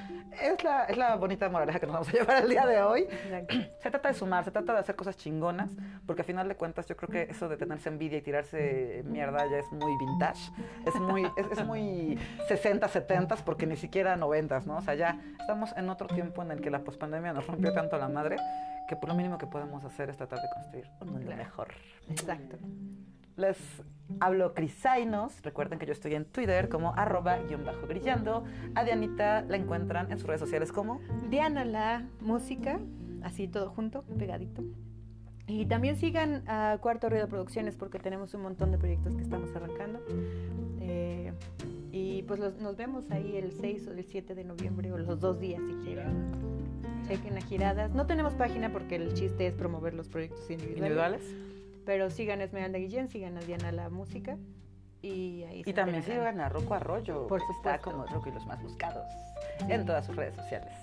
[0.42, 3.02] es la, es la bonita moraleja que nos vamos a llevar el día de hoy.
[3.02, 3.56] Exacto.
[3.82, 5.72] Se trata de sumar, se trata de hacer cosas chingonas,
[6.06, 9.46] porque a final de cuentas yo creo que eso de tenerse envidia y tirarse mierda
[9.50, 10.52] ya es muy vintage,
[10.86, 12.18] es muy, es, es muy
[12.48, 14.78] 60, 70, porque ni siquiera 90, ¿no?
[14.78, 17.98] O sea, ya estamos en otro tiempo en el que la pospandemia nos rompió tanto
[17.98, 18.38] la madre
[18.88, 21.38] que por lo mínimo que podemos hacer es tratar de construir un mundo Claro.
[21.44, 21.68] mejor.
[22.10, 22.58] Exacto.
[23.38, 23.58] Les
[24.20, 25.42] hablo Crisainos.
[25.42, 28.44] Recuerden que yo estoy en Twitter como arroba guion bajo grillando.
[28.76, 31.00] A Dianita la encuentran en sus redes sociales como
[31.30, 32.80] Diana la música,
[33.24, 34.64] así todo junto, pegadito.
[35.48, 39.56] Y también sigan a Cuarto Ruido Producciones porque tenemos un montón de proyectos que estamos
[39.56, 40.00] arrancando.
[40.82, 41.34] Eh,
[41.92, 45.20] y pues los- nos vemos ahí el 6 o el 7 de noviembre o los
[45.20, 46.26] dos días si quieren.
[47.08, 47.92] Chequen las giradas.
[47.94, 51.22] No tenemos página porque el chiste es promover los proyectos individuales.
[51.24, 51.55] individuales.
[51.86, 54.38] Pero sigan a Esmeralda Guillén, sigan a Diana la música.
[55.02, 57.28] Y ahí se Y también sigan a Rocco Arroyo.
[57.28, 57.92] Por que Está supuesto.
[57.92, 59.06] como Rocco y los más buscados
[59.70, 60.74] en todas sus redes sociales.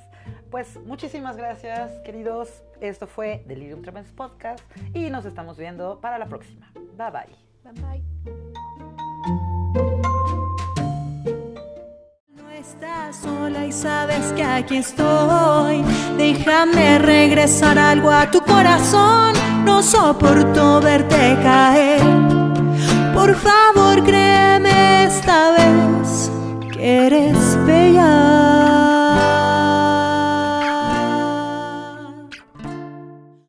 [0.51, 2.63] Pues muchísimas gracias, queridos.
[2.81, 4.61] Esto fue Delirium Tremens Podcast
[4.95, 6.71] y nos estamos viendo para la próxima.
[6.97, 7.73] Bye bye.
[7.73, 8.03] Bye bye.
[12.29, 15.83] No estás sola y sabes que aquí estoy.
[16.17, 19.35] Déjame regresar algo a tu corazón.
[19.65, 22.03] No soporto verte caer.
[23.15, 26.31] Por favor, créeme esta vez
[26.73, 28.72] que eres bella.